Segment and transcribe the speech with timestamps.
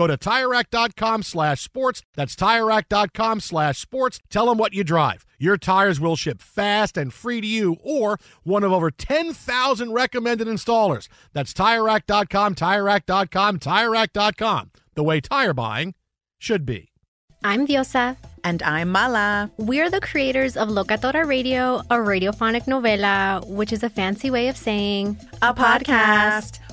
[0.00, 2.02] Go to TireRack.com slash sports.
[2.14, 4.18] That's TireRack.com slash sports.
[4.30, 5.26] Tell them what you drive.
[5.38, 10.48] Your tires will ship fast and free to you or one of over 10,000 recommended
[10.48, 11.08] installers.
[11.34, 14.70] That's TireRack.com, TireRack.com, TireRack.com.
[14.94, 15.92] The way tire buying
[16.38, 16.92] should be.
[17.44, 18.16] I'm Diosa.
[18.42, 19.50] And I'm Mala.
[19.58, 24.56] We're the creators of Locatora Radio, a radiophonic novela, which is a fancy way of
[24.56, 26.58] saying a, podcast.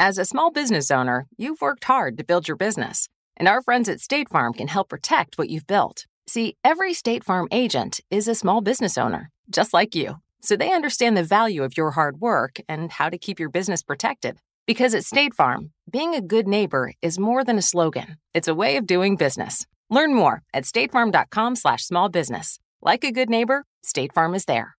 [0.00, 3.88] As a small business owner, you've worked hard to build your business, and our friends
[3.88, 6.06] at State Farm can help protect what you've built.
[6.28, 10.72] See, every State Farm agent is a small business owner, just like you, so they
[10.72, 14.38] understand the value of your hard work and how to keep your business protected.
[14.68, 18.54] Because at State Farm, being a good neighbor is more than a slogan, it's a
[18.54, 19.66] way of doing business.
[19.90, 22.60] Learn more at statefarm.com slash small business.
[22.80, 24.76] Like a good neighbor, State Farm is there.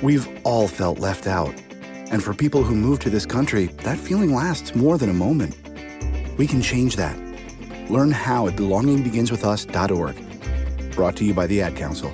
[0.00, 1.60] We've all felt left out.
[2.10, 5.54] And for people who move to this country, that feeling lasts more than a moment.
[6.38, 7.14] We can change that.
[7.90, 10.94] Learn how at belongingbeginswithus.org.
[10.94, 12.12] Brought to you by the Ad Council.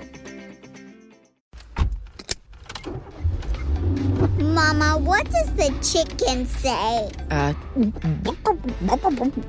[4.38, 7.10] Mama, what does the chicken say?
[7.30, 7.52] Uh,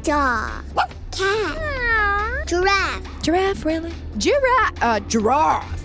[0.03, 0.63] dog,
[1.11, 3.22] cat, giraffe.
[3.22, 3.91] Giraffe, really?
[4.17, 5.84] Giraffe, uh, giraffe.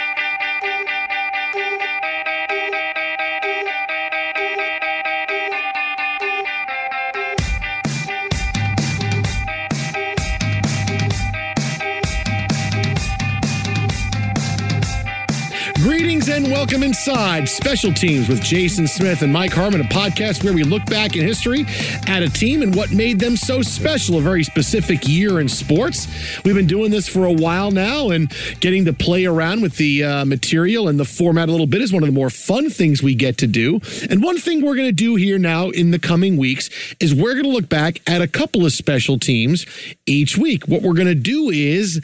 [16.43, 20.63] And welcome inside Special Teams with Jason Smith and Mike Harmon, a podcast where we
[20.63, 21.65] look back in history
[22.07, 26.07] at a team and what made them so special, a very specific year in sports.
[26.43, 30.03] We've been doing this for a while now and getting to play around with the
[30.03, 33.03] uh, material and the format a little bit is one of the more fun things
[33.03, 33.79] we get to do.
[34.09, 37.33] And one thing we're going to do here now in the coming weeks is we're
[37.33, 39.65] going to look back at a couple of special teams
[40.05, 40.67] each week.
[40.67, 42.01] What we're going to do is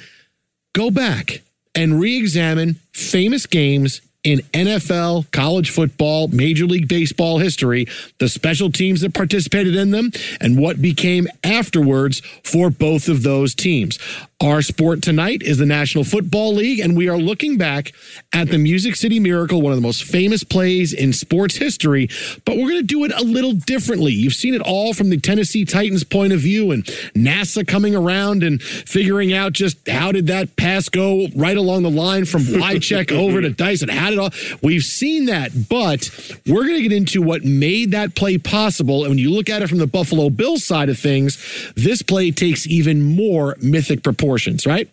[0.74, 1.42] go back
[1.74, 7.88] and re examine famous games in NFL, college football, Major League Baseball history,
[8.18, 13.56] the special teams that participated in them, and what became afterwards for both of those
[13.56, 13.98] teams.
[14.40, 17.94] Our sport tonight is the National Football League, and we are looking back
[18.34, 22.08] at the Music City Miracle, one of the most famous plays in sports history,
[22.46, 24.12] but we're going to do it a little differently.
[24.12, 26.84] You've seen it all from the Tennessee Titans point of view and
[27.16, 31.90] NASA coming around and figuring out just how did that pass go right along the
[31.90, 33.90] line from Wycheck over to Dyson?
[33.90, 34.58] How did it all.
[34.62, 36.10] We've seen that, but
[36.46, 39.04] we're going to get into what made that play possible.
[39.04, 41.38] And when you look at it from the Buffalo Bills side of things,
[41.75, 44.90] this play takes even more mythic proportions, right?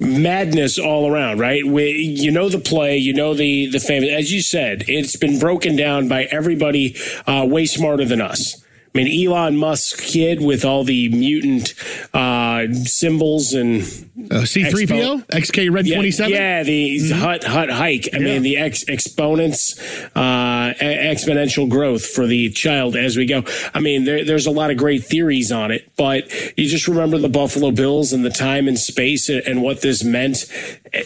[0.00, 1.64] madness all around, right?
[1.64, 4.10] We, you know the play, you know the the famous.
[4.10, 8.64] As you said, it's been broken down by everybody uh, way smarter than us.
[8.92, 11.74] I mean, Elon Musk kid with all the mutant
[12.12, 16.32] uh, symbols and uh, C3PO, XK Red yeah, 27.
[16.32, 17.20] Yeah, the mm-hmm.
[17.20, 18.08] hut hut hike.
[18.12, 18.24] I yeah.
[18.24, 19.78] mean, the ex- exponents,
[20.16, 23.44] uh, exponential growth for the child as we go.
[23.74, 26.28] I mean, there, there's a lot of great theories on it, but
[26.58, 30.46] you just remember the Buffalo Bills and the time and space and what this meant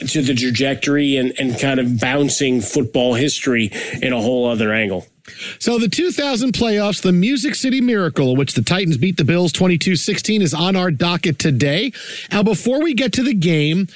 [0.08, 3.70] to the trajectory and, and kind of bouncing football history
[4.00, 5.06] in a whole other angle.
[5.58, 10.40] So the 2000 playoffs, the Music City Miracle, which the Titans beat the Bills 22-16
[10.40, 11.92] is on our docket today.
[12.30, 13.88] Now before we get to the game,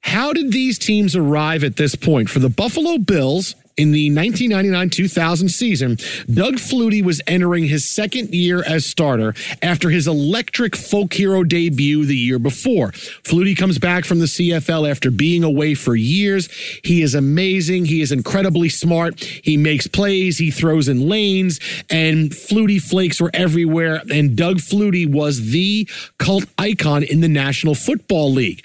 [0.00, 2.30] how did these teams arrive at this point?
[2.30, 5.96] For the Buffalo Bills, in the 1999 2000 season,
[6.32, 12.06] Doug Flutie was entering his second year as starter after his electric folk hero debut
[12.06, 12.92] the year before.
[13.22, 16.50] Flutie comes back from the CFL after being away for years.
[16.84, 17.86] He is amazing.
[17.86, 19.22] He is incredibly smart.
[19.22, 24.02] He makes plays, he throws in lanes, and Flutie flakes were everywhere.
[24.10, 25.88] And Doug Flutie was the
[26.18, 28.64] cult icon in the National Football League.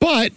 [0.00, 0.32] But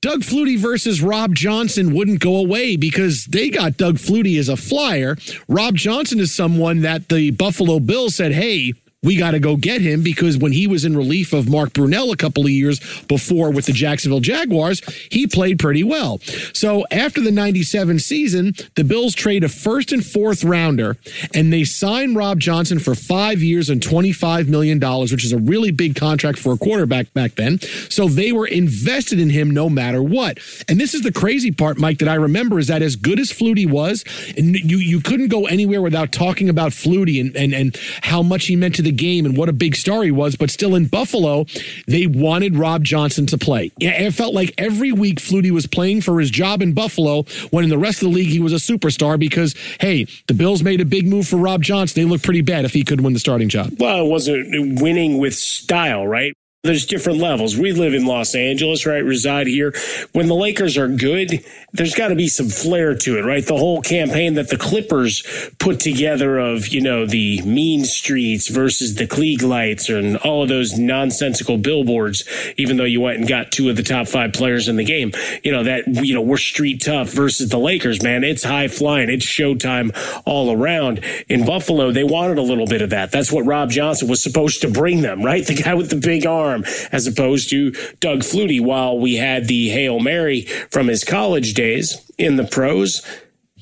[0.00, 4.56] Doug Flutie versus Rob Johnson wouldn't go away because they got Doug Flutie as a
[4.56, 5.16] flyer.
[5.48, 9.80] Rob Johnson is someone that the Buffalo Bills said, hey, we got to go get
[9.80, 13.52] him because when he was in relief of Mark Brunell a couple of years before
[13.52, 16.18] with the Jacksonville Jaguars, he played pretty well.
[16.52, 20.96] So after the 97 season, the Bills trade a first and fourth rounder
[21.32, 25.70] and they sign Rob Johnson for five years and $25 million, which is a really
[25.70, 27.60] big contract for a quarterback back then.
[27.88, 30.38] So they were invested in him no matter what.
[30.68, 33.30] And this is the crazy part, Mike, that I remember is that as good as
[33.30, 34.04] Flutie was,
[34.36, 38.46] and you, you couldn't go anywhere without talking about Flutie and, and, and how much
[38.46, 40.74] he meant to the the game and what a big star he was, but still
[40.74, 41.44] in Buffalo,
[41.86, 43.70] they wanted Rob Johnson to play.
[43.78, 47.70] It felt like every week Flutie was playing for his job in Buffalo when in
[47.70, 50.84] the rest of the league he was a superstar because, hey, the Bills made a
[50.84, 52.02] big move for Rob Johnson.
[52.02, 53.74] They looked pretty bad if he could win the starting job.
[53.78, 56.34] Well, it wasn't winning with style, right?
[56.68, 57.56] There's different levels.
[57.56, 59.02] We live in Los Angeles, right?
[59.02, 59.72] Reside here.
[60.12, 61.42] When the Lakers are good,
[61.72, 63.44] there's got to be some flair to it, right?
[63.44, 65.22] The whole campaign that the Clippers
[65.58, 70.50] put together of, you know, the mean streets versus the Klieg lights and all of
[70.50, 72.24] those nonsensical billboards,
[72.58, 75.12] even though you went and got two of the top five players in the game,
[75.42, 78.24] you know, that, you know, we're street tough versus the Lakers, man.
[78.24, 79.08] It's high flying.
[79.08, 81.02] It's showtime all around.
[81.30, 83.10] In Buffalo, they wanted a little bit of that.
[83.10, 85.46] That's what Rob Johnson was supposed to bring them, right?
[85.46, 88.60] The guy with the big arm arm, as opposed to Doug Flutie.
[88.60, 93.06] While we had the Hail Mary from his college days in the pros,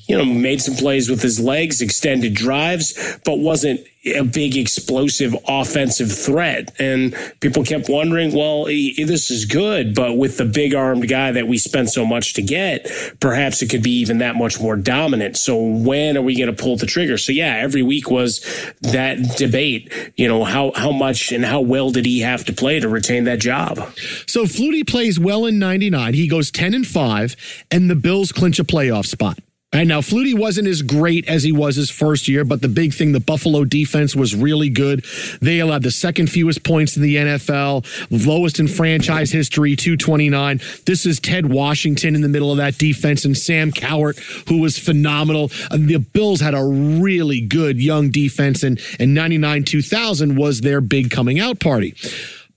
[0.07, 5.35] you know, made some plays with his legs, extended drives, but wasn't a big explosive
[5.47, 6.73] offensive threat.
[6.79, 11.47] And people kept wondering, well, this is good, but with the big armed guy that
[11.47, 12.89] we spent so much to get,
[13.19, 15.37] perhaps it could be even that much more dominant.
[15.37, 17.17] So when are we going to pull the trigger?
[17.17, 18.45] So yeah, every week was
[18.81, 22.79] that debate, you know, how, how much and how well did he have to play
[22.79, 23.77] to retain that job?
[24.25, 26.13] So Flutie plays well in 99.
[26.13, 27.35] He goes 10 and 5
[27.71, 29.39] and the Bills clinch a playoff spot.
[29.73, 32.93] And now Flutie wasn't as great as he was his first year, but the big
[32.93, 35.03] thing, the Buffalo defense was really good.
[35.41, 40.61] They allowed the second fewest points in the NFL, lowest in franchise history, 229.
[40.85, 44.79] This is Ted Washington in the middle of that defense and Sam Cowart, who was
[44.79, 45.49] phenomenal.
[45.69, 51.11] The Bills had a really good young defense, and, and 99 2000 was their big
[51.11, 51.93] coming out party.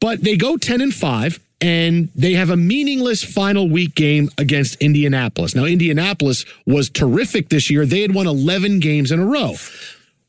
[0.00, 4.76] But they go 10 and 5 and they have a meaningless final week game against
[4.76, 5.54] Indianapolis.
[5.54, 7.84] Now, Indianapolis was terrific this year.
[7.84, 9.54] They had won 11 games in a row.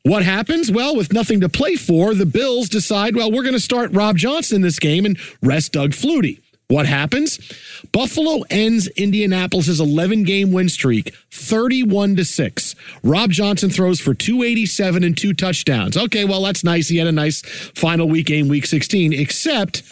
[0.04, 0.70] What happens?
[0.70, 4.16] Well, with nothing to play for, the Bills decide, well, we're going to start Rob
[4.16, 6.40] Johnson this game and rest Doug Flutie.
[6.68, 7.38] What happens?
[7.92, 12.74] Buffalo ends Indianapolis's 11 game win streak 31 to 6.
[13.02, 15.96] Rob Johnson throws for 287 and two touchdowns.
[15.96, 16.88] Okay, well, that's nice.
[16.88, 17.42] He had a nice
[17.74, 19.82] final week game, week 16, except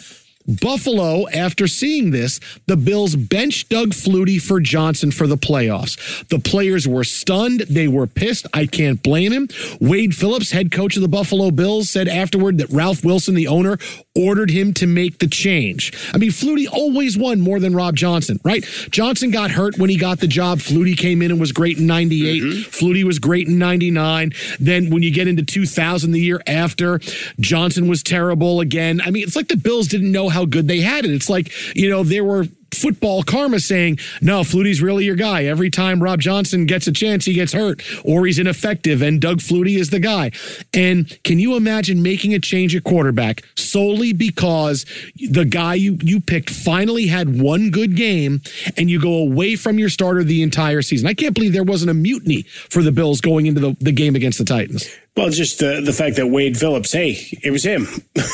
[0.47, 6.27] Buffalo, after seeing this, the Bills benched Doug Flutie for Johnson for the playoffs.
[6.27, 7.61] The players were stunned.
[7.61, 8.47] They were pissed.
[8.53, 9.47] I can't blame him.
[9.79, 13.77] Wade Phillips, head coach of the Buffalo Bills, said afterward that Ralph Wilson, the owner,
[14.15, 15.93] ordered him to make the change.
[16.13, 18.63] I mean, Flutie always won more than Rob Johnson, right?
[18.89, 20.59] Johnson got hurt when he got the job.
[20.59, 22.43] Flutie came in and was great in 98.
[22.43, 22.59] Mm-hmm.
[22.69, 24.33] Flutie was great in 99.
[24.59, 26.99] Then when you get into 2000, the year after,
[27.39, 29.01] Johnson was terrible again.
[29.01, 31.11] I mean, it's like the Bills didn't know how good they had it.
[31.11, 35.45] It's like, you know, there were football karma saying, no, Flutie's really your guy.
[35.45, 39.39] Every time Rob Johnson gets a chance, he gets hurt or he's ineffective, and Doug
[39.39, 40.31] Flutie is the guy.
[40.73, 44.85] And can you imagine making a change at quarterback solely because
[45.15, 48.41] the guy you, you picked finally had one good game
[48.77, 51.07] and you go away from your starter the entire season?
[51.07, 54.15] I can't believe there wasn't a mutiny for the Bills going into the, the game
[54.15, 54.89] against the Titans.
[55.15, 57.87] Well, just the the fact that Wade Phillips, hey, it was him.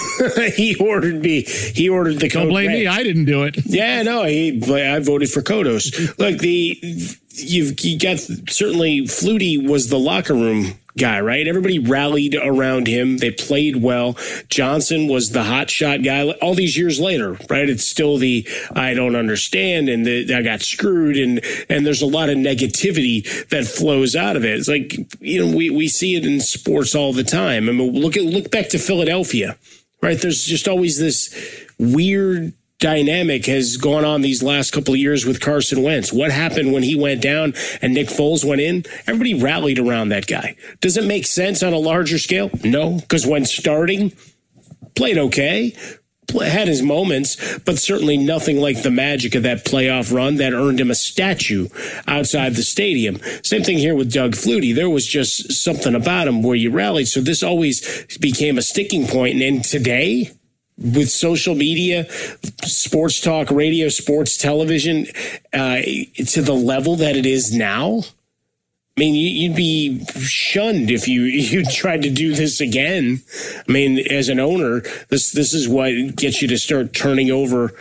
[0.56, 1.42] he ordered me.
[1.42, 2.30] He ordered the.
[2.30, 2.86] Don't blame me.
[2.86, 3.58] I didn't do it.
[3.68, 6.18] Yeah, no, he, I voted for Kodos.
[6.18, 6.80] Look, the
[7.30, 8.18] you've you got
[8.50, 11.48] certainly Flutie was the locker room guy, right?
[11.48, 13.18] Everybody rallied around him.
[13.18, 14.18] They played well.
[14.50, 16.30] Johnson was the hot shot guy.
[16.42, 17.70] All these years later, right?
[17.70, 22.08] It's still the I don't understand and the, I got screwed and and there's a
[22.08, 24.58] lot of negativity that flows out of it.
[24.58, 27.70] It's like you know we we see it in sports all the time.
[27.70, 29.58] I mean, look at look back to Philadelphia,
[30.02, 30.20] right?
[30.20, 31.34] There's just always this
[31.78, 36.14] weird dynamic has gone on these last couple of years with Carson Wentz.
[36.14, 38.86] What happened when he went down and Nick Foles went in?
[39.08, 40.56] Everybody rallied around that guy.
[40.80, 42.52] Does it make sense on a larger scale?
[42.64, 44.14] No, because when starting,
[44.96, 45.76] played okay.
[46.34, 50.82] Had his moments, but certainly nothing like the magic of that playoff run that earned
[50.82, 51.70] him a statue
[52.06, 53.22] outside the stadium.
[53.44, 54.76] Same thing here with Doug Flutie.
[54.76, 57.08] There was just something about him where you rallied.
[57.08, 59.42] So this always became a sticking point.
[59.42, 60.30] And today,
[60.78, 62.06] with social media,
[62.64, 65.08] sports talk, radio, sports television,
[65.54, 65.82] uh,
[66.26, 68.04] to the level that it is now.
[68.98, 73.22] I mean, you'd be shunned if you you tried to do this again.
[73.68, 77.74] I mean, as an owner, this this is what gets you to start turning over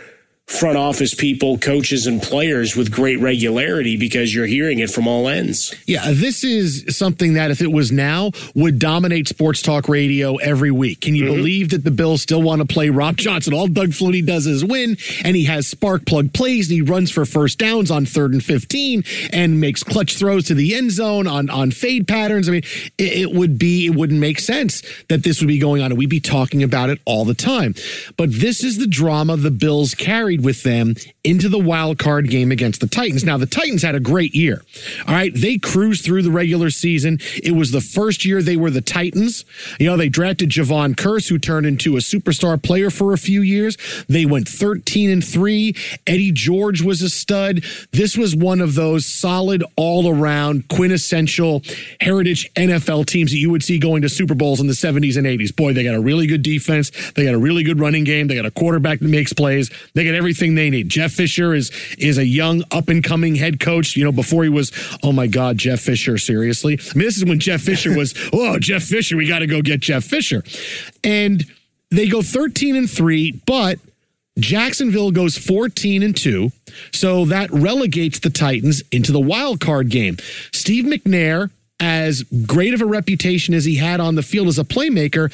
[0.47, 5.27] front office people, coaches, and players with great regularity because you're hearing it from all
[5.27, 5.75] ends.
[5.85, 10.71] Yeah, this is something that if it was now would dominate sports talk radio every
[10.71, 11.01] week.
[11.01, 11.35] Can you mm-hmm.
[11.35, 13.53] believe that the Bills still want to play Rob Johnson?
[13.53, 17.11] All Doug Flutie does is win, and he has spark plug plays, and he runs
[17.11, 21.27] for first downs on third and 15 and makes clutch throws to the end zone
[21.27, 22.47] on, on fade patterns.
[22.47, 22.63] I mean,
[22.97, 25.97] it, it would be, it wouldn't make sense that this would be going on, and
[25.97, 27.75] we'd be talking about it all the time.
[28.15, 29.93] But this is the drama the Bills
[30.37, 33.23] carried with them into the wild card game against the Titans.
[33.23, 34.61] Now, the Titans had a great year.
[35.07, 35.31] All right.
[35.33, 37.19] They cruised through the regular season.
[37.43, 39.45] It was the first year they were the Titans.
[39.79, 43.41] You know, they drafted Jevon Kearse, who turned into a superstar player for a few
[43.41, 43.77] years.
[44.07, 45.75] They went 13 and 3.
[46.05, 47.63] Eddie George was a stud.
[47.91, 51.61] This was one of those solid, all around, quintessential
[51.99, 55.25] heritage NFL teams that you would see going to Super Bowls in the 70s and
[55.25, 55.55] 80s.
[55.55, 56.91] Boy, they got a really good defense.
[57.13, 58.27] They got a really good running game.
[58.27, 59.69] They got a quarterback that makes plays.
[59.93, 60.89] They got everything they need.
[60.89, 63.95] Jeff Fisher is is a young up and coming head coach.
[63.95, 64.71] You know, before he was,
[65.03, 66.79] oh my God, Jeff Fisher, seriously.
[66.79, 69.61] I mean, this is when Jeff Fisher was, oh, Jeff Fisher, we got to go
[69.61, 70.43] get Jeff Fisher.
[71.03, 71.45] And
[71.89, 73.79] they go 13 and 3, but
[74.37, 76.51] Jacksonville goes 14 and 2.
[76.91, 80.17] So that relegates the Titans into the wild card game.
[80.51, 84.63] Steve McNair as great of a reputation as he had on the field as a
[84.63, 85.31] playmaker,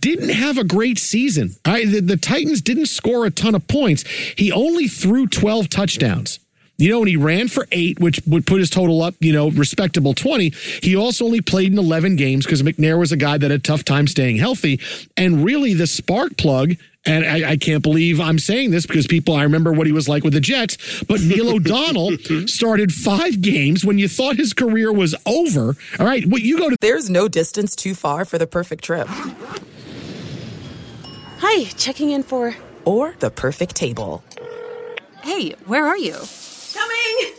[0.00, 1.54] didn't have a great season.
[1.64, 4.02] I, the, the Titans didn't score a ton of points.
[4.36, 6.40] He only threw 12 touchdowns.
[6.76, 9.48] You know, and he ran for eight, which would put his total up, you know,
[9.48, 10.50] respectable 20.
[10.82, 13.62] He also only played in 11 games because McNair was a guy that had a
[13.62, 14.80] tough time staying healthy.
[15.16, 16.74] And really, the spark plug
[17.06, 20.08] and I, I, can't believe I'm saying this because people, I remember what he was
[20.08, 24.92] like with the Jets, but Neil O'Donnell started five games when you thought his career
[24.92, 25.76] was over.
[25.98, 26.76] All right, well, you go to.
[26.80, 29.06] There's no distance too far for the perfect trip.
[31.38, 32.56] Hi, checking in for.
[32.84, 34.24] Or the perfect table.
[35.22, 36.16] Hey, where are you?
[36.72, 37.34] Coming!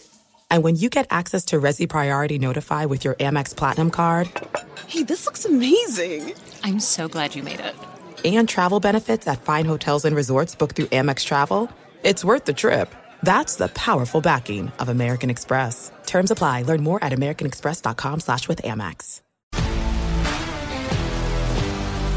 [0.50, 4.30] And when you get access to Resy Priority Notify with your Amex Platinum card.
[4.88, 6.34] Hey, this looks amazing!
[6.64, 7.76] I'm so glad you made it
[8.34, 11.70] and travel benefits at fine hotels and resorts booked through Amex Travel,
[12.02, 12.96] it's worth the trip.
[13.22, 15.92] That's the powerful backing of American Express.
[16.08, 16.64] Terms apply.
[16.64, 19.22] Learn more at americanexpress.com slash with Amex.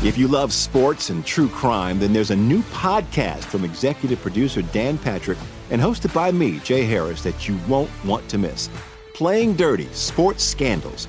[0.05, 4.63] If you love sports and true crime, then there's a new podcast from executive producer
[4.63, 5.39] Dan Patrick
[5.71, 8.71] and hosted by me, Jay Harris, that you won't want to miss.
[9.15, 11.09] Playing Dirty Sports Scandals.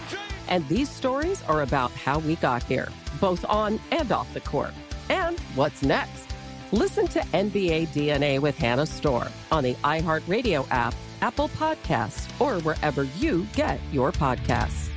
[0.51, 2.89] And these stories are about how we got here,
[3.21, 4.73] both on and off the court.
[5.09, 6.27] And what's next?
[6.73, 13.03] Listen to NBA DNA with Hannah Storm on the iHeartRadio app, Apple Podcasts, or wherever
[13.17, 14.89] you get your podcasts.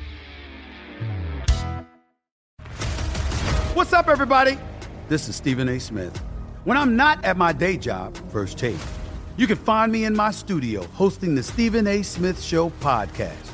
[3.75, 4.59] What's up, everybody?
[5.09, 5.79] This is Stephen A.
[5.79, 6.17] Smith.
[6.65, 8.77] When I'm not at my day job, First Take,
[9.37, 12.03] you can find me in my studio hosting the Stephen A.
[12.03, 13.54] Smith Show podcast.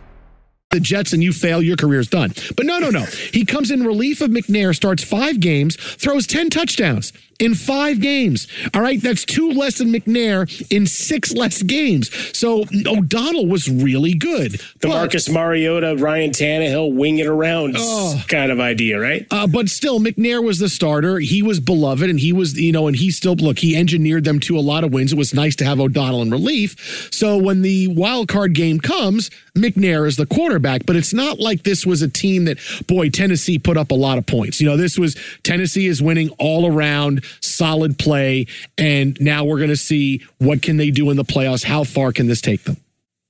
[0.71, 2.33] the Jets and you fail, your career's done.
[2.55, 3.05] But no, no, no.
[3.33, 8.47] He comes in relief of McNair, starts five games, throws 10 touchdowns in five games.
[8.73, 9.01] All right.
[9.01, 12.09] That's two less than McNair in six less games.
[12.37, 14.53] So O'Donnell was really good.
[14.79, 19.25] The but, Marcus Mariota, Ryan Tannehill, wing it around oh, kind of idea, right?
[19.31, 21.19] Uh, but still, McNair was the starter.
[21.19, 24.39] He was beloved and he was, you know, and he still, look, he engineered them
[24.41, 25.11] to a lot of wins.
[25.11, 27.09] It was nice to have O'Donnell in relief.
[27.11, 31.63] So when the wild card game comes, McNair is the quarterback, but it's not like
[31.63, 34.61] this was a team that, boy, Tennessee put up a lot of points.
[34.61, 38.47] You know, this was Tennessee is winning all around solid play.
[38.77, 41.63] And now we're going to see what can they do in the playoffs?
[41.63, 42.77] How far can this take them?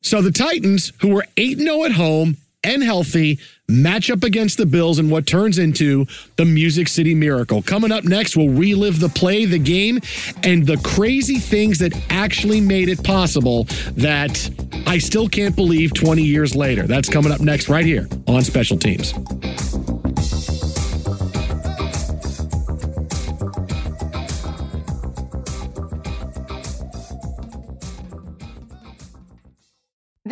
[0.02, 4.66] So the Titans, who were 8 0 at home and healthy, match up against the
[4.66, 7.62] Bills in what turns into the Music City Miracle.
[7.62, 10.00] Coming up next, we'll relive the play, the game,
[10.44, 14.50] and the crazy things that actually made it possible that
[14.86, 16.84] I still can't believe 20 years later.
[16.84, 19.14] That's coming up next, right here on Special Teams.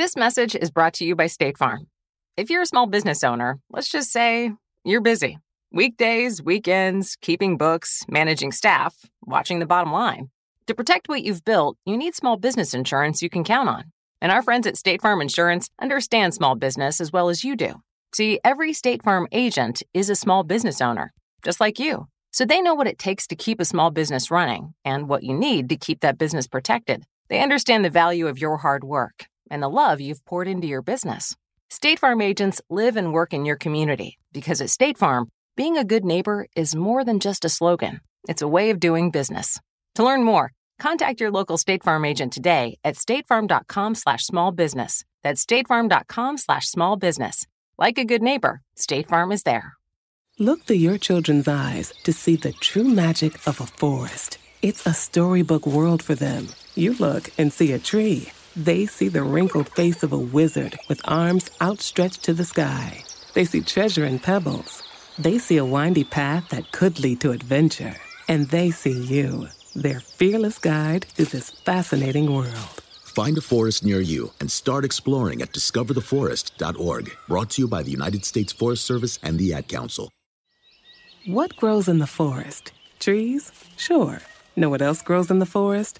[0.10, 1.86] This message is brought to you by State Farm.
[2.36, 5.38] If you're a small business owner, let's just say you're busy.
[5.72, 10.32] Weekdays, weekends, keeping books, managing staff, watching the bottom line.
[10.66, 13.92] To protect what you've built, you need small business insurance you can count on.
[14.20, 17.76] And our friends at State Farm Insurance understand small business as well as you do.
[18.16, 22.08] See, every State Farm agent is a small business owner, just like you.
[22.32, 25.36] So they know what it takes to keep a small business running and what you
[25.36, 27.04] need to keep that business protected.
[27.30, 30.82] They understand the value of your hard work and the love you've poured into your
[30.82, 31.36] business.
[31.70, 35.84] State Farm agents live and work in your community because at State Farm, being a
[35.84, 39.60] good neighbor is more than just a slogan, it's a way of doing business.
[39.96, 45.04] To learn more, contact your local State Farm agent today at statefarm.com slash small business.
[45.22, 47.46] That's statefarm.com slash small business.
[47.78, 49.74] Like a good neighbor, State Farm is there.
[50.40, 54.38] Look through your children's eyes to see the true magic of a forest.
[54.62, 56.48] It's a storybook world for them.
[56.76, 61.02] You look and see a tree they see the wrinkled face of a wizard with
[61.06, 63.04] arms outstretched to the sky.
[63.34, 64.84] They see treasure in pebbles.
[65.18, 67.96] They see a windy path that could lead to adventure.
[68.28, 72.84] And they see you their fearless guide through this fascinating world.
[73.04, 77.12] Find a forest near you and start exploring at discovertheforest.org.
[77.28, 80.12] Brought to you by the United States Forest Service and the Ad Council.
[81.26, 82.72] What grows in the forest?
[83.00, 83.52] Trees?
[83.78, 84.20] Sure.
[84.56, 86.00] Know what else grows in the forest?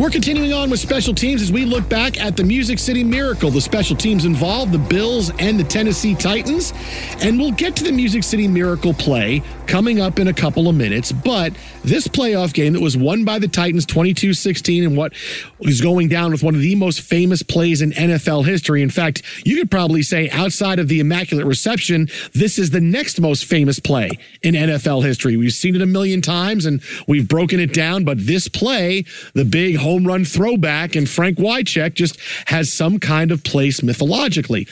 [0.00, 3.50] We're continuing on with special teams as we look back at the Music City Miracle.
[3.50, 6.72] The special teams involved the Bills and the Tennessee Titans.
[7.20, 10.74] And we'll get to the Music City Miracle play coming up in a couple of
[10.74, 11.12] minutes.
[11.12, 11.52] But
[11.84, 15.12] this playoff game that was won by the Titans 22 16 and what
[15.60, 18.82] is going down with one of the most famous plays in NFL history.
[18.82, 23.20] In fact, you could probably say outside of the Immaculate Reception, this is the next
[23.20, 24.10] most famous play
[24.42, 25.36] in NFL history.
[25.36, 29.04] We've seen it a million times and we've broken it down, but this play,
[29.34, 34.66] the big home run throwback, and Frank Wycheck just has some kind of place mythologically.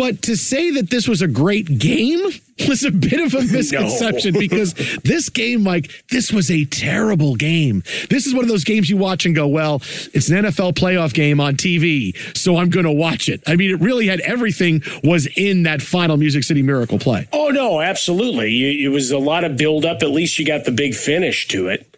[0.00, 2.22] But to say that this was a great game
[2.66, 4.40] was a bit of a misconception no.
[4.40, 4.72] because
[5.04, 7.82] this game, Mike, this was a terrible game.
[8.08, 9.82] This is one of those games you watch and go, well,
[10.14, 13.42] it's an NFL playoff game on TV, so I'm going to watch it.
[13.46, 17.28] I mean, it really had everything was in that final Music City Miracle play.
[17.30, 18.82] Oh, no, absolutely.
[18.82, 20.02] It was a lot of build up.
[20.02, 21.89] At least you got the big finish to it.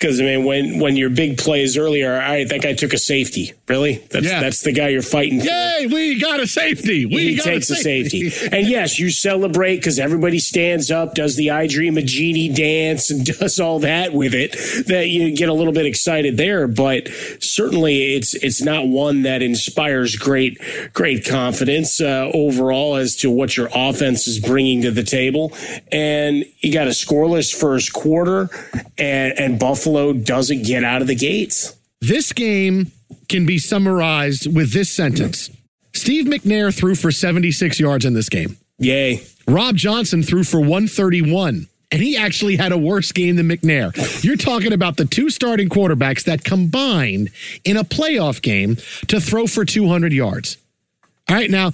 [0.00, 2.98] Because I mean, when when your big plays earlier, all right, that guy took a
[2.98, 3.52] safety.
[3.68, 3.96] Really?
[4.10, 4.40] That's yeah.
[4.40, 5.40] that's the guy you're fighting.
[5.40, 5.46] For.
[5.46, 7.04] Yay, we got a safety.
[7.04, 8.28] We he takes a safety.
[8.28, 8.56] a safety.
[8.56, 13.10] and yes, you celebrate because everybody stands up, does the I Dream of Jeannie" dance,
[13.10, 14.52] and does all that with it.
[14.86, 17.08] That you get a little bit excited there, but
[17.40, 20.58] certainly it's it's not one that inspires great
[20.94, 25.52] great confidence uh, overall as to what your offense is bringing to the table.
[25.92, 28.48] And you got a scoreless first quarter,
[28.96, 31.76] and and Buffalo Buffalo doesn't get out of the gates.
[32.00, 32.92] This game
[33.28, 35.50] can be summarized with this sentence
[35.92, 38.56] Steve McNair threw for 76 yards in this game.
[38.78, 39.24] Yay.
[39.48, 44.22] Rob Johnson threw for 131 and he actually had a worse game than McNair.
[44.22, 47.30] You're talking about the two starting quarterbacks that combined
[47.64, 48.76] in a playoff game
[49.08, 50.56] to throw for 200 yards.
[51.28, 51.72] All right, now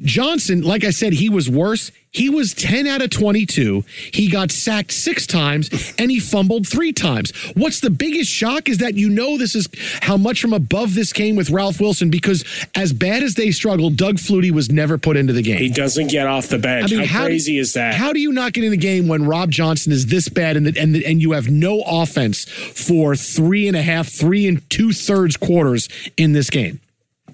[0.00, 1.92] Johnson, like I said, he was worse.
[2.12, 3.84] He was 10 out of 22.
[4.12, 7.30] He got sacked six times and he fumbled three times.
[7.54, 9.66] What's the biggest shock is that you know this is
[10.02, 12.44] how much from above this came with Ralph Wilson because
[12.74, 15.56] as bad as they struggled, Doug Flutie was never put into the game.
[15.56, 16.92] He doesn't get off the bench.
[16.92, 17.94] I mean, how, how crazy is that?
[17.94, 20.66] How do you not get in the game when Rob Johnson is this bad and,
[20.66, 24.68] the, and, the, and you have no offense for three and a half, three and
[24.68, 26.78] two thirds quarters in this game?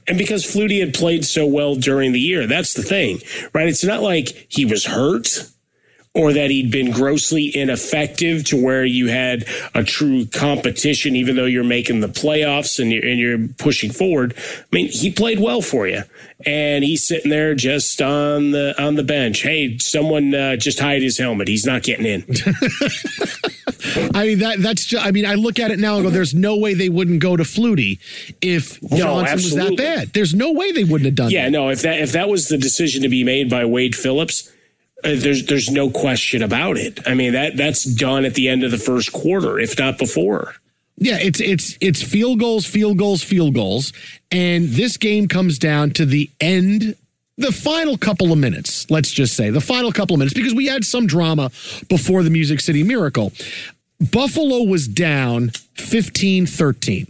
[0.09, 3.21] And because Flutie had played so well during the year, that's the thing,
[3.53, 3.69] right?
[3.69, 5.47] It's not like he was hurt
[6.19, 11.45] or that he'd been grossly ineffective to where you had a true competition, even though
[11.45, 14.35] you're making the playoffs and you're, and you're pushing forward.
[14.37, 16.03] I mean, he played well for you,
[16.45, 19.43] and he's sitting there just on the on the bench.
[19.43, 21.47] Hey, someone uh, just hide his helmet.
[21.47, 22.23] He's not getting in.
[24.15, 26.35] I mean that that's just, I mean I look at it now and go there's
[26.35, 27.99] no way they wouldn't go to Flutie
[28.41, 29.71] if Johnson absolutely.
[29.71, 30.13] was that bad.
[30.13, 31.51] There's no way they wouldn't have done yeah, that.
[31.51, 34.53] no, if that if that was the decision to be made by Wade Phillips,
[35.05, 37.01] Uh, there's there's no question about it.
[37.07, 40.55] I mean that that's done at the end of the first quarter, if not before.
[40.97, 43.93] Yeah, it's it's it's field goals, field goals, field goals,
[44.33, 46.97] and this game comes down to the end
[47.39, 50.67] the final couple of minutes, let's just say, the final couple of minutes, because we
[50.67, 51.53] had some drama
[51.89, 53.33] before the Music City Miracle.
[54.01, 57.07] Buffalo was down 15 13.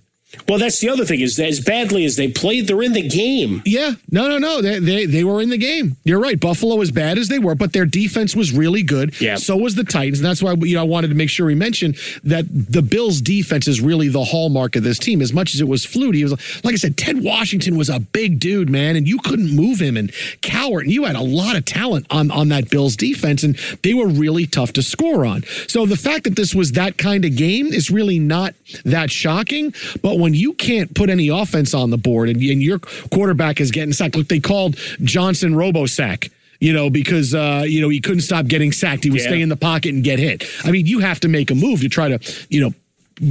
[0.47, 3.07] Well, that's the other thing is that as badly as they played, they're in the
[3.09, 3.63] game.
[3.65, 4.61] Yeah, no, no, no.
[4.61, 5.97] They, they they were in the game.
[6.05, 6.39] You're right.
[6.39, 9.19] Buffalo, as bad as they were, but their defense was really good.
[9.23, 9.37] Yeah.
[9.37, 10.19] So was the Titans.
[10.19, 13.23] And that's why you know I wanted to make sure we mentioned that the Bills'
[13.23, 15.23] defense is really the hallmark of this team.
[15.23, 17.99] As much as it was Flutie, it was like I said, Ted Washington was a
[17.99, 19.97] big dude, man, and you couldn't move him.
[19.97, 20.13] And
[20.43, 23.95] Cowart, and you had a lot of talent on on that Bills defense, and they
[23.95, 25.45] were really tough to score on.
[25.69, 28.53] So the fact that this was that kind of game is really not
[28.85, 29.73] that shocking.
[30.03, 33.71] But when you can't put any offense on the board and, and your quarterback is
[33.71, 38.01] getting sacked, look, they called Johnson Robo sack you know, because uh, you know he
[38.01, 39.05] couldn't stop getting sacked.
[39.05, 39.29] He would yeah.
[39.29, 40.45] stay in the pocket and get hit.
[40.65, 42.75] I mean, you have to make a move to try to, you know,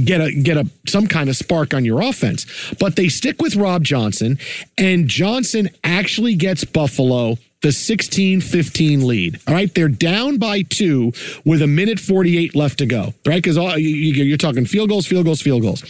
[0.04, 2.46] get a get a some kind of spark on your offense.
[2.78, 4.38] But they stick with Rob Johnson,
[4.76, 9.40] and Johnson actually gets Buffalo the 16 15 lead.
[9.46, 9.72] All right.
[9.74, 11.12] They're down by two
[11.44, 13.14] with a minute 48 left to go.
[13.26, 13.42] Right.
[13.42, 15.82] Because all you're talking field goals, field goals, field goals.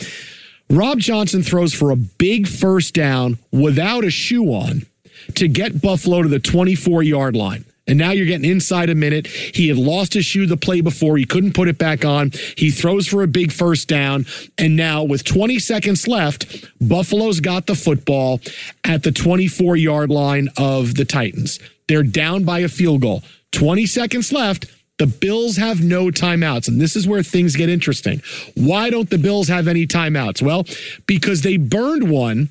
[0.71, 4.87] Rob Johnson throws for a big first down without a shoe on
[5.35, 7.65] to get Buffalo to the 24 yard line.
[7.87, 9.27] And now you're getting inside a minute.
[9.27, 11.17] He had lost his shoe the play before.
[11.17, 12.33] He couldn't put it back on.
[12.57, 14.27] He throws for a big first down.
[14.59, 18.43] And now, with 20 seconds left, Buffalo's got the football
[18.85, 21.59] at the 24 yard line of the Titans.
[21.89, 23.23] They're down by a field goal.
[23.53, 24.67] 20 seconds left.
[24.99, 26.69] The Bills have no timeouts.
[26.69, 28.23] And this is where things get interesting.
[28.55, 30.43] Why don't the Bills have any timeouts?
[30.43, 30.67] Well,
[31.07, 32.51] because they burned one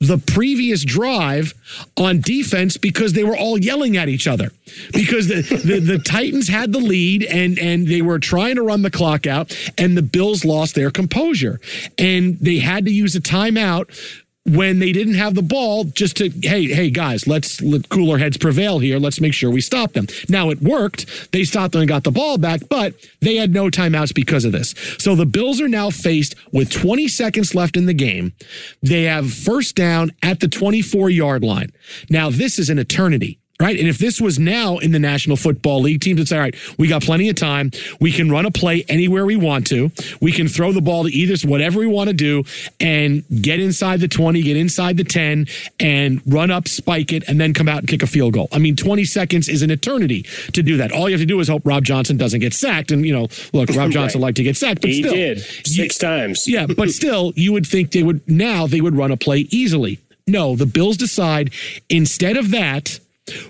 [0.00, 1.54] the previous drive
[1.96, 4.52] on defense because they were all yelling at each other
[4.92, 8.82] because the, the, the, Titans had the lead and, and they were trying to run
[8.82, 11.60] the clock out and the Bills lost their composure
[11.98, 13.90] and they had to use a timeout
[14.48, 18.36] when they didn't have the ball just to hey hey guys let's let cooler heads
[18.36, 18.98] prevail here.
[18.98, 20.06] Let's make sure we stop them.
[20.28, 21.32] Now it worked.
[21.32, 24.52] They stopped them and got the ball back but they had no timeouts because of
[24.52, 24.74] this.
[24.98, 28.32] So the bills are now faced with 20 seconds left in the game.
[28.82, 31.72] They have first down at the 24 yard line.
[32.10, 33.78] Now this is an eternity right?
[33.78, 36.54] And if this was now in the National Football League, teams would say, all right,
[36.78, 37.72] we got plenty of time.
[38.00, 39.90] We can run a play anywhere we want to.
[40.20, 42.44] We can throw the ball to either, whatever we want to do,
[42.78, 45.46] and get inside the 20, get inside the 10,
[45.80, 48.48] and run up, spike it, and then come out and kick a field goal.
[48.52, 50.92] I mean, 20 seconds is an eternity to do that.
[50.92, 52.92] All you have to do is hope Rob Johnson doesn't get sacked.
[52.92, 54.28] And, you know, look, Rob Johnson right.
[54.28, 55.12] liked to get sacked, but he still.
[55.12, 56.44] did six you, times.
[56.46, 59.98] Yeah, but still, you would think they would, now they would run a play easily.
[60.28, 61.52] No, the Bills decide
[61.88, 63.00] instead of that,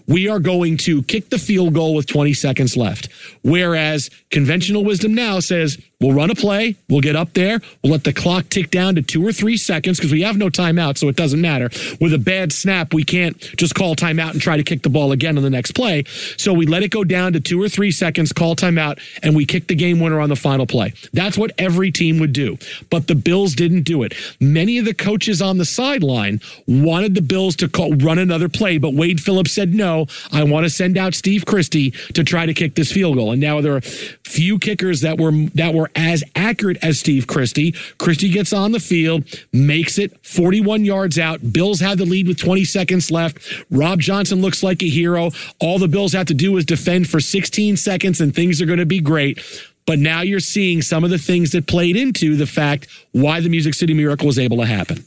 [0.07, 3.09] we are going to kick the field goal with 20 seconds left.
[3.43, 8.05] Whereas conventional wisdom now says we'll run a play, we'll get up there, we'll let
[8.05, 11.09] the clock tick down to two or three seconds because we have no timeout, so
[11.09, 11.69] it doesn't matter.
[12.01, 15.11] With a bad snap, we can't just call timeout and try to kick the ball
[15.11, 16.05] again on the next play.
[16.37, 19.45] So we let it go down to two or three seconds, call timeout, and we
[19.45, 20.93] kick the game winner on the final play.
[21.13, 22.59] That's what every team would do.
[22.91, 24.15] But the Bills didn't do it.
[24.41, 28.79] Many of the coaches on the sideline wanted the Bills to call, run another play,
[28.79, 32.55] but Wade Phillips said, no, I want to send out Steve Christie to try to
[32.55, 33.33] kick this field goal.
[33.33, 37.73] And now there are few kickers that were that were as accurate as Steve Christie.
[37.99, 41.53] Christie gets on the field, makes it 41 yards out.
[41.53, 43.65] Bills had the lead with 20 seconds left.
[43.71, 45.31] Rob Johnson looks like a hero.
[45.61, 48.79] All the Bills have to do is defend for 16 seconds and things are going
[48.79, 49.39] to be great.
[49.87, 53.49] But now you're seeing some of the things that played into the fact why the
[53.49, 55.05] Music City Miracle was able to happen.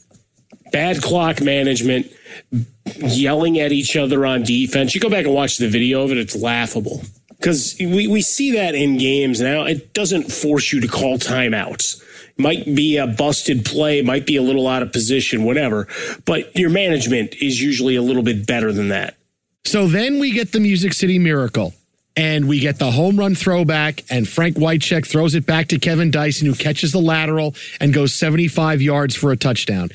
[0.72, 2.10] Bad clock management,
[2.96, 4.94] yelling at each other on defense.
[4.94, 7.02] You go back and watch the video of it, it's laughable
[7.42, 9.64] because we, we see that in games now.
[9.64, 12.00] It doesn't force you to call timeouts.
[12.28, 15.88] It might be a busted play, might be a little out of position, whatever.
[16.24, 19.16] But your management is usually a little bit better than that.
[19.64, 21.74] So then we get the Music City Miracle.
[22.14, 26.10] And we get the home run throwback, and Frank Wycheck throws it back to Kevin
[26.10, 29.88] Dyson, who catches the lateral and goes 75 yards for a touchdown.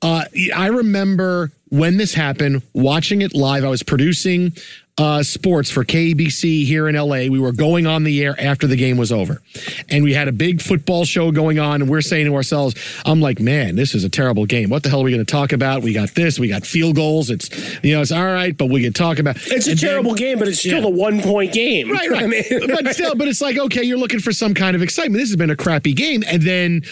[0.00, 0.24] Uh,
[0.56, 3.64] I remember when this happened, watching it live.
[3.64, 4.54] I was producing
[4.98, 7.28] uh, sports for KBC here in LA.
[7.30, 9.40] We were going on the air after the game was over.
[9.88, 11.82] And we had a big football show going on.
[11.82, 12.74] And we're saying to ourselves,
[13.06, 14.70] I'm like, man, this is a terrible game.
[14.70, 15.82] What the hell are we going to talk about?
[15.82, 17.30] We got this, we got field goals.
[17.30, 17.48] It's,
[17.84, 20.18] you know, it's all right, but we can talk about It's a and terrible then,
[20.18, 20.88] game, but it's still yeah.
[20.88, 21.90] a one point game.
[21.90, 22.24] Right, right.
[22.24, 25.20] I mean, but still, but it's like, okay, you're looking for some kind of excitement.
[25.20, 26.24] This has been a crappy game.
[26.26, 26.82] And then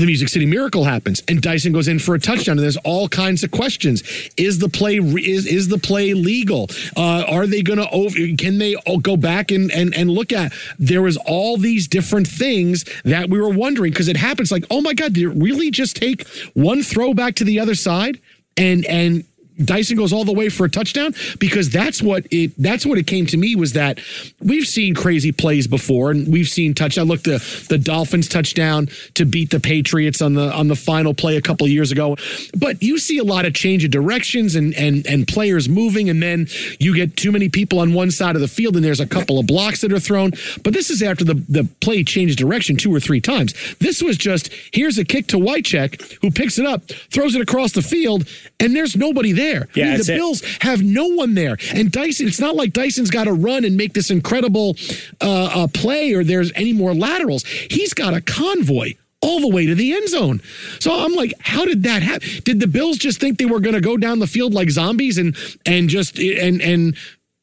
[0.00, 3.08] the Music City Miracle happens and Dyson goes in for a touchdown and there's all
[3.08, 4.02] kinds of questions.
[4.36, 6.68] Is the play is is the play legal?
[6.96, 10.52] Uh, are they going to over can they go back and, and and look at
[10.78, 14.80] there was all these different things that we were wondering because it happens like oh
[14.80, 18.20] my god did it really just take one throwback to the other side
[18.56, 19.24] and and
[19.64, 23.06] Dyson goes all the way for a touchdown because that's what it that's what it
[23.06, 23.98] came to me was that
[24.40, 27.08] we've seen crazy plays before and we've seen touchdown.
[27.08, 31.36] Look, the the Dolphins touchdown to beat the Patriots on the on the final play
[31.36, 32.16] a couple years ago.
[32.56, 36.22] But you see a lot of change of directions and and and players moving, and
[36.22, 36.46] then
[36.78, 39.38] you get too many people on one side of the field, and there's a couple
[39.38, 40.32] of blocks that are thrown.
[40.62, 43.54] But this is after the the play changed direction two or three times.
[43.80, 47.72] This was just here's a kick to Wycheck who picks it up, throws it across
[47.72, 48.28] the field,
[48.60, 49.68] and there's nobody there there.
[49.74, 50.62] Yeah, I mean, the Bills it.
[50.62, 51.56] have no one there.
[51.74, 54.76] And Dyson, it's not like Dyson's got to run and make this incredible
[55.20, 57.44] uh, uh, play or there's any more laterals.
[57.44, 60.40] He's got a convoy all the way to the end zone.
[60.78, 62.28] So I'm like, how did that happen?
[62.44, 65.18] Did the Bills just think they were going to go down the field like zombies
[65.18, 66.96] and and just and and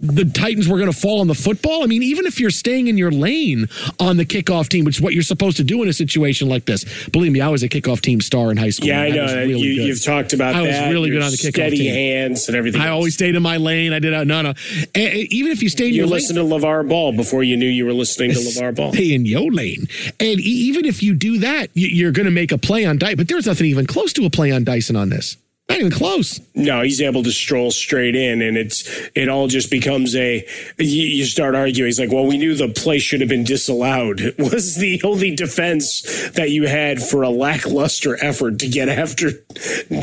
[0.08, 1.84] the Titans were going to fall on the football.
[1.84, 3.68] I mean, even if you're staying in your lane
[4.00, 6.66] on the kickoff team, which is what you're supposed to do in a situation like
[6.66, 6.84] this.
[7.10, 8.88] Believe me, I was a kickoff team star in high school.
[8.88, 9.26] Yeah, I know.
[9.26, 10.84] Really you, have talked about I that.
[10.86, 11.94] was really good on the kickoff steady team.
[11.94, 12.82] hands and everything.
[12.82, 12.96] I else.
[12.96, 13.94] always stayed in my lane.
[13.94, 14.54] I did uh, no, no.
[14.94, 17.58] And, even if you stayed in You your lane, listened to LeVar Ball before you
[17.58, 18.94] knew you were listening to LeVar Ball.
[18.94, 19.88] Stay in your lane.
[20.20, 23.18] And even if you do that, you- you're going to make a play on Dyson.
[23.18, 25.38] But there's nothing even close to a play on Dyson on this.
[25.68, 26.40] Not even close.
[26.54, 30.48] No, he's able to stroll straight in, and it's it all just becomes a.
[30.78, 31.88] You, you start arguing.
[31.88, 35.36] He's like, "Well, we knew the play should have been disallowed." It Was the only
[35.36, 36.02] defense
[36.32, 39.32] that you had for a lackluster effort to get after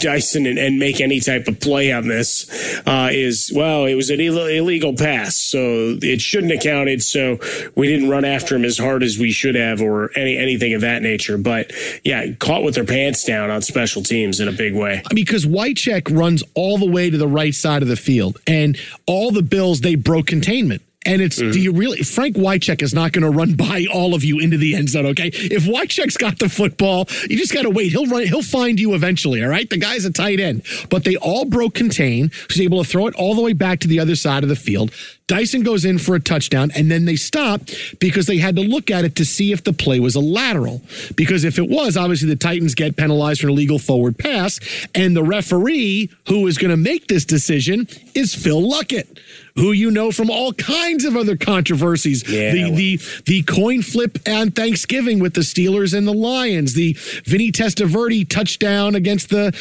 [0.00, 2.50] Dyson and, and make any type of play on this
[2.86, 7.02] uh, is well, it was an Ill- illegal pass, so it shouldn't have counted.
[7.02, 7.38] So
[7.76, 10.80] we didn't run after him as hard as we should have, or any anything of
[10.80, 11.38] that nature.
[11.38, 11.72] But
[12.04, 15.02] yeah, caught with their pants down on special teams in a big way.
[15.14, 19.30] because Wycheck runs all the way to the right side of the field, and all
[19.30, 20.82] the Bills they broke containment.
[21.04, 21.58] And it's do mm-hmm.
[21.58, 24.74] you really Frank Wycheck is not going to run by all of you into the
[24.74, 25.30] end zone, okay?
[25.32, 27.90] If Wycheck's got the football, you just got to wait.
[27.90, 28.24] He'll run.
[28.24, 29.42] He'll find you eventually.
[29.42, 29.68] All right.
[29.68, 32.30] The guy's a tight end, but they all broke contain.
[32.48, 34.56] He's able to throw it all the way back to the other side of the
[34.56, 34.92] field.
[35.26, 37.62] Dyson goes in for a touchdown, and then they stop
[38.00, 40.82] because they had to look at it to see if the play was a lateral.
[41.16, 44.60] Because if it was, obviously the Titans get penalized for an illegal forward pass,
[44.94, 49.18] and the referee who is going to make this decision is Phil Luckett,
[49.54, 52.28] who you know from all kinds of other controversies.
[52.28, 52.74] Yeah, the well.
[52.74, 58.28] the the coin flip on Thanksgiving with the Steelers and the Lions, the Vinny Testaverde
[58.28, 59.52] touchdown against the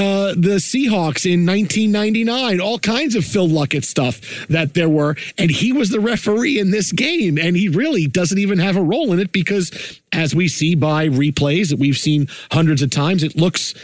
[0.00, 5.50] uh, the Seahawks in 1999, all kinds of Phil Luckett stuff that there were, and
[5.50, 9.12] he was the referee in this game, and he really doesn't even have a role
[9.12, 13.36] in it because, as we see by replays that we've seen hundreds of times, it
[13.36, 13.74] looks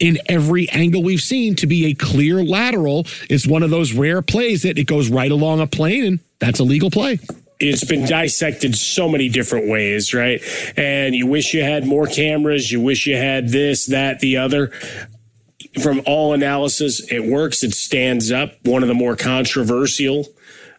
[0.00, 3.06] in every angle we've seen to be a clear lateral.
[3.28, 6.60] It's one of those rare plays that it goes right along a plane, and that's
[6.60, 7.18] a legal play.
[7.60, 10.42] it's been dissected so many different ways, right?
[10.76, 12.72] And you wish you had more cameras.
[12.72, 14.72] You wish you had this, that, the other.
[15.80, 17.62] From all analysis, it works.
[17.62, 18.52] It stands up.
[18.64, 20.26] One of the more controversial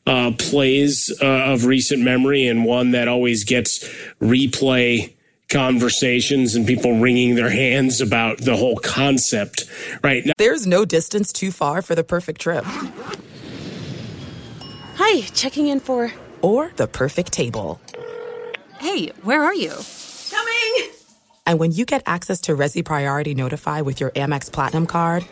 [0.05, 3.87] uh, plays uh, of recent memory, and one that always gets
[4.21, 5.13] replay
[5.49, 9.65] conversations and people wringing their hands about the whole concept,
[10.03, 10.25] right?
[10.25, 12.63] Now, There's no distance too far for the perfect trip.
[14.95, 16.11] Hi, checking in for.
[16.41, 17.79] Or the perfect table.
[18.79, 19.73] Hey, where are you?
[20.29, 20.92] Coming!
[21.45, 25.25] And when you get access to Resy Priority Notify with your Amex Platinum card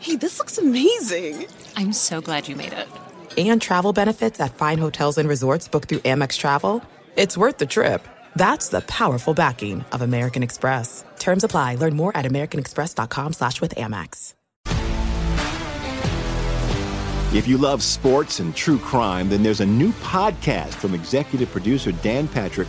[0.00, 1.46] Hey, this looks amazing.
[1.76, 2.88] I'm so glad you made it.
[3.36, 6.82] and travel benefits at fine hotels and resorts booked through Amex Travel,
[7.16, 8.06] it's worth the trip.
[8.34, 11.04] That's the powerful backing of American Express.
[11.18, 11.74] Terms apply.
[11.74, 14.34] Learn more at americanexpress.com slash with Amex.
[17.34, 21.92] If you love sports and true crime, then there's a new podcast from executive producer
[21.92, 22.68] Dan Patrick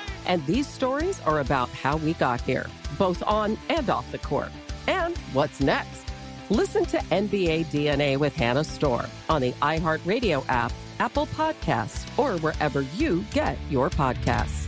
[0.31, 2.65] And these stories are about how we got here,
[2.97, 4.49] both on and off the court.
[4.87, 6.05] And what's next?
[6.49, 12.83] Listen to NBA DNA with Hannah Storm on the iHeartRadio app, Apple Podcasts, or wherever
[12.95, 14.67] you get your podcasts.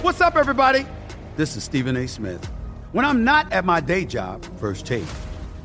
[0.00, 0.86] What's up, everybody?
[1.36, 2.08] This is Stephen A.
[2.08, 2.46] Smith.
[2.92, 5.04] When I'm not at my day job, First Take,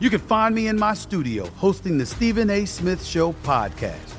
[0.02, 2.66] you can find me in my studio hosting the Stephen A.
[2.66, 4.19] Smith Show podcast.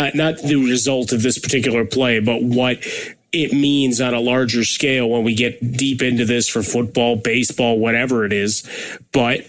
[0.00, 2.78] Uh, not the result of this particular play, but what
[3.32, 7.78] it means on a larger scale when we get deep into this for football, baseball,
[7.78, 8.66] whatever it is.
[9.12, 9.46] But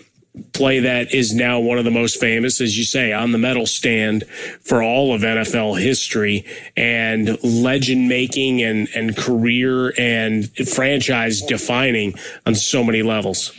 [0.53, 3.65] play that is now one of the most famous, as you say, on the medal
[3.65, 4.25] stand
[4.61, 6.45] for all of NFL history
[6.77, 12.13] and legend making and, and career and franchise defining
[12.45, 13.51] on so many levels.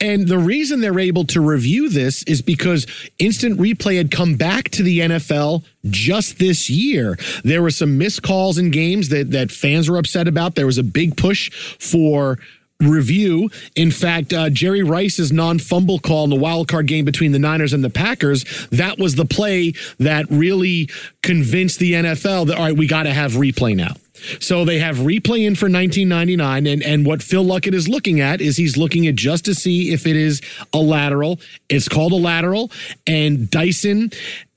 [0.00, 2.86] And the reason they're able to review this is because
[3.18, 7.16] instant replay had come back to the NFL just this year.
[7.44, 10.56] There were some missed calls in games that, that fans were upset about.
[10.56, 12.38] There was a big push for
[12.80, 13.50] review.
[13.74, 17.72] In fact, uh, Jerry Rice's non-fumble call in the wild card game between the Niners
[17.72, 20.88] and the Packers, that was the play that really
[21.22, 23.94] convinced the NFL that all right, we got to have replay now.
[24.40, 28.40] So they have replay in for 1999, and and what Phil Luckett is looking at
[28.40, 30.40] is he's looking at just to see if it is
[30.72, 31.38] a lateral.
[31.68, 32.70] It's called a lateral,
[33.06, 34.10] and Dyson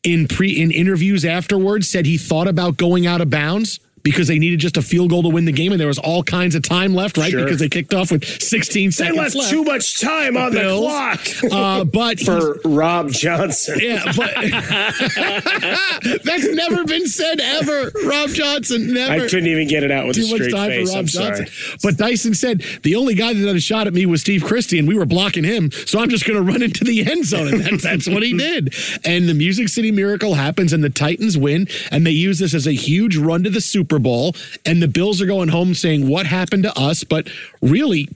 [0.03, 4.39] in pre in interviews afterwards said he thought about going out of bounds because they
[4.39, 6.63] needed just a field goal to win the game, and there was all kinds of
[6.63, 7.31] time left, right?
[7.31, 7.43] Sure.
[7.43, 9.49] Because they kicked off with 16 They seconds left left.
[9.49, 10.85] too much time on the Bills.
[10.85, 11.19] clock.
[11.59, 13.79] Uh, but for Rob Johnson.
[13.81, 14.33] Yeah, but
[16.23, 17.91] that's never been said ever.
[18.05, 19.25] Rob Johnson never.
[19.25, 20.89] I couldn't even get it out with Too a much straight time face.
[20.89, 21.47] for Rob I'm Johnson.
[21.47, 21.77] sorry.
[21.83, 24.79] But Dyson said the only guy that had a shot at me was Steve Christie,
[24.79, 25.71] and we were blocking him.
[25.71, 28.33] So I'm just going to run into the end zone, and that's, that's what he
[28.37, 28.73] did.
[29.03, 32.67] And the Music City Miracle happens, and the Titans win, and they use this as
[32.67, 34.35] a huge run to the Super Bowl.
[34.65, 37.29] And the Bills are going home saying, "What happened to us?" But
[37.61, 38.09] really,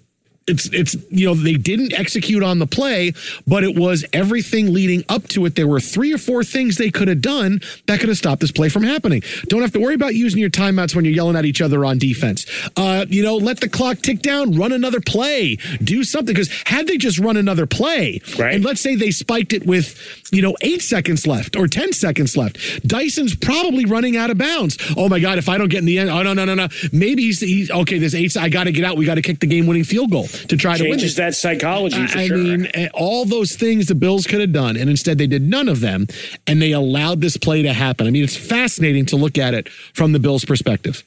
[0.48, 3.14] it's it's you know they didn't execute on the play,
[3.48, 5.56] but it was everything leading up to it.
[5.56, 8.52] There were three or four things they could have done that could have stopped this
[8.52, 9.24] play from happening.
[9.48, 11.98] Don't have to worry about using your timeouts when you're yelling at each other on
[11.98, 12.46] defense.
[12.76, 16.34] Uh, you know, let the clock tick down, run another play, do something.
[16.34, 18.54] Because had they just run another play, Right.
[18.56, 19.98] and let's say they spiked it with
[20.32, 24.78] you know eight seconds left or ten seconds left, Dyson's probably running out of bounds.
[24.98, 25.38] Oh my God!
[25.38, 26.68] If I don't get in the end, oh no no no no.
[26.92, 27.98] Maybe he's, he's okay.
[27.98, 28.36] There's eight.
[28.36, 28.98] I got to get out.
[28.98, 31.36] We got to kick the game winning field goal to try to win Changes that
[31.36, 32.38] psychology for I sure.
[32.38, 35.70] mean, eh, all those things the Bills could have done, and instead they did none
[35.70, 36.08] of them,
[36.48, 38.08] and they allowed this play to happen.
[38.08, 41.04] I mean, it's fascinating to look at it from the Bills' perspective.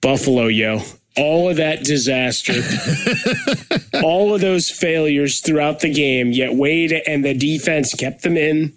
[0.00, 0.80] Buffalo, yo.
[1.16, 2.54] All of that disaster,
[4.02, 8.72] all of those failures throughout the game, yet Wade and the defense kept them in,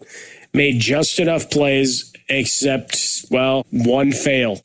[0.53, 4.61] made just enough plays, except, well, one fail.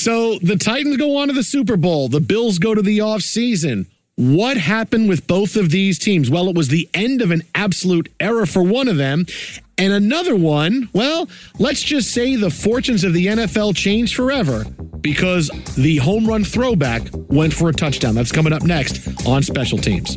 [0.00, 2.08] So the Titans go on to the Super Bowl.
[2.08, 3.84] The Bills go to the offseason.
[4.16, 6.30] What happened with both of these teams?
[6.30, 9.26] Well, it was the end of an absolute era for one of them.
[9.76, 11.28] And another one, well,
[11.58, 14.64] let's just say the fortunes of the NFL changed forever
[15.02, 18.14] because the home run throwback went for a touchdown.
[18.14, 20.16] That's coming up next on Special Teams.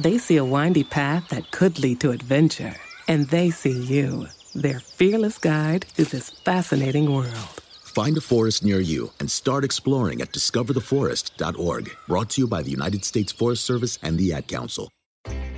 [0.00, 2.74] They see a windy path that could lead to adventure.
[3.06, 7.60] And they see you, their fearless guide through this fascinating world.
[7.82, 11.90] Find a forest near you and start exploring at discovertheforest.org.
[12.08, 14.88] Brought to you by the United States Forest Service and the Ad Council.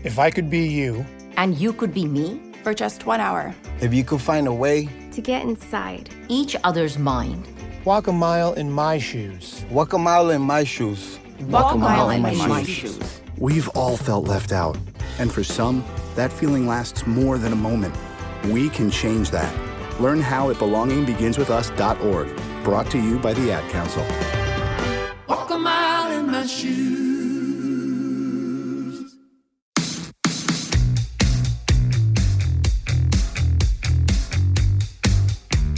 [0.03, 3.95] If I could be you, and you could be me for just one hour, if
[3.95, 7.47] you could find a way to get inside each other's mind,
[7.85, 11.79] walk a mile in my shoes, walk a mile in my shoes, walk, walk a
[11.79, 12.97] mile, in, my, my shoes.
[12.97, 13.22] shoes.
[13.43, 14.79] We've all felt left out,
[15.19, 15.85] and for some,
[16.15, 17.93] that feeling lasts more than a moment.
[18.45, 19.53] We can change that.
[20.01, 22.63] Learn how at belongingbeginswithus.org.
[22.63, 24.42] Brought to you by the Ad Council.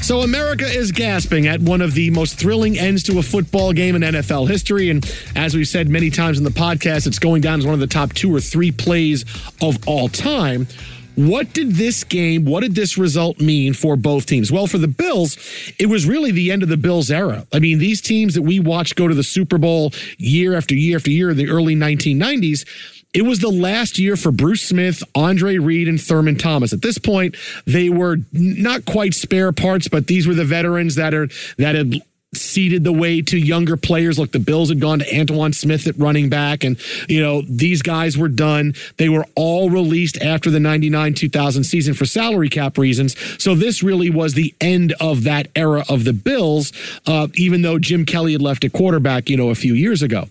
[0.05, 3.97] So America is gasping at one of the most thrilling ends to a football game
[3.97, 4.91] in NFL history.
[4.91, 5.03] And
[5.35, 7.87] as we've said many times in the podcast, it's going down as one of the
[7.87, 9.25] top two or three plays
[9.63, 10.67] of all time.
[11.15, 14.53] What did this game, what did this result mean for both teams?
[14.53, 15.39] Well, for the Bills,
[15.79, 17.47] it was really the end of the Bills era.
[17.51, 20.99] I mean, these teams that we watched go to the Super Bowl year after year
[20.99, 22.67] after year in the early 1990s,
[23.15, 26.73] it was the last year for Bruce Smith, Andre Reed, and Thurman Thomas.
[26.73, 31.15] At this point, they were not quite spare parts, but these were the veterans that
[31.15, 32.03] are that had
[32.37, 34.19] seeded the way to younger players.
[34.19, 36.77] Look, the Bills had gone to Antowain Smith at running back, and
[37.09, 38.75] you know these guys were done.
[38.97, 43.17] They were all released after the '99 2000 season for salary cap reasons.
[43.43, 46.73] So this really was the end of that era of the Bills.
[47.07, 50.29] Uh, even though Jim Kelly had left at quarterback, you know, a few years ago.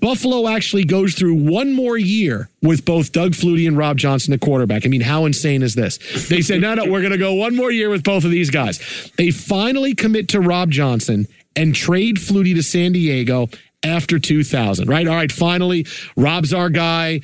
[0.00, 4.38] Buffalo actually goes through one more year with both Doug Flutie and Rob Johnson, the
[4.38, 4.84] quarterback.
[4.84, 5.98] I mean, how insane is this?
[6.28, 8.50] They said, no, no, we're going to go one more year with both of these
[8.50, 8.78] guys.
[9.16, 11.26] They finally commit to Rob Johnson
[11.56, 13.48] and trade Flutie to San Diego
[13.82, 15.06] after 2000, right?
[15.06, 15.86] All right, finally,
[16.16, 17.20] Rob's our guy,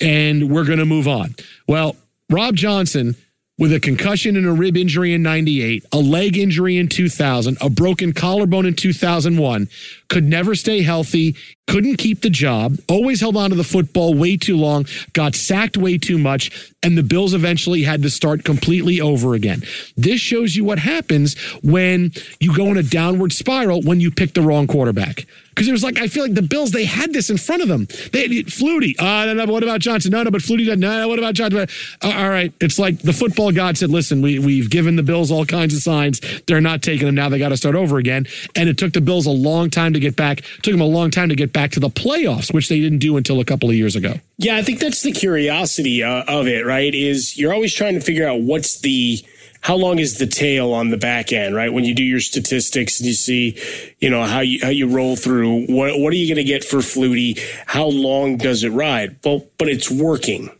[0.00, 1.34] and we're going to move on.
[1.66, 1.96] Well,
[2.30, 3.16] Rob Johnson
[3.58, 7.68] with a concussion and a rib injury in 98, a leg injury in 2000, a
[7.68, 9.68] broken collarbone in 2001,
[10.08, 11.34] could never stay healthy,
[11.66, 15.76] couldn't keep the job, always held on to the football way too long, got sacked
[15.76, 19.62] way too much, and the Bills eventually had to start completely over again.
[19.96, 24.34] This shows you what happens when you go in a downward spiral when you pick
[24.34, 25.26] the wrong quarterback.
[25.58, 27.68] Because it was like, I feel like the Bills, they had this in front of
[27.68, 27.86] them.
[28.12, 28.94] They Flutie.
[28.96, 30.12] Uh, no, no, but what about Johnson?
[30.12, 30.78] No, no, but Flutie did.
[30.78, 31.66] No, no, what about Johnson?
[32.00, 32.52] Uh, all right.
[32.60, 35.82] It's like the football god said, listen, we, we've given the Bills all kinds of
[35.82, 36.20] signs.
[36.46, 37.28] They're not taking them now.
[37.28, 38.28] They got to start over again.
[38.54, 40.38] And it took the Bills a long time to get back.
[40.38, 43.00] It took them a long time to get back to the playoffs, which they didn't
[43.00, 44.14] do until a couple of years ago.
[44.36, 46.94] Yeah, I think that's the curiosity uh, of it, right?
[46.94, 49.24] Is you're always trying to figure out what's the
[49.60, 51.72] how long is the tail on the back end, right?
[51.72, 53.58] When you do your statistics and you see,
[53.98, 56.64] you know, how you how you roll through, what what are you going to get
[56.64, 57.38] for Flutie?
[57.66, 59.16] How long does it ride?
[59.24, 60.50] Well, but it's working,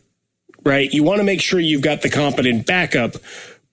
[0.64, 0.92] right?
[0.92, 3.14] You want to make sure you've got the competent backup,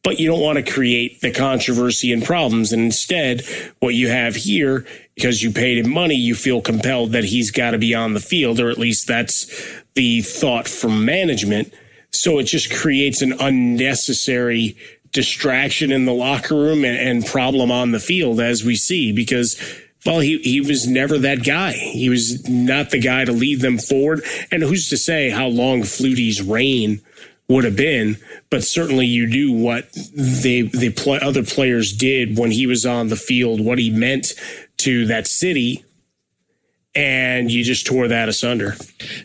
[0.04, 2.72] but you don't want to create the controversy and problems.
[2.72, 3.42] And instead,
[3.80, 7.72] what you have here, because you paid him money, you feel compelled that he's got
[7.72, 9.48] to be on the field, or at least that's
[9.96, 11.74] the thought from management.
[12.12, 14.78] So it just creates an unnecessary
[15.16, 19.58] distraction in the locker room and, and problem on the field, as we see, because
[20.06, 21.72] well, he, he was never that guy.
[21.72, 24.24] He was not the guy to lead them forward.
[24.52, 27.02] And who's to say how long Flutie's reign
[27.48, 28.18] would have been?
[28.52, 33.16] But certainly you do what they, the other players did when he was on the
[33.16, 34.34] field, what he meant
[34.78, 35.85] to that city
[36.96, 38.76] and you just tore that asunder.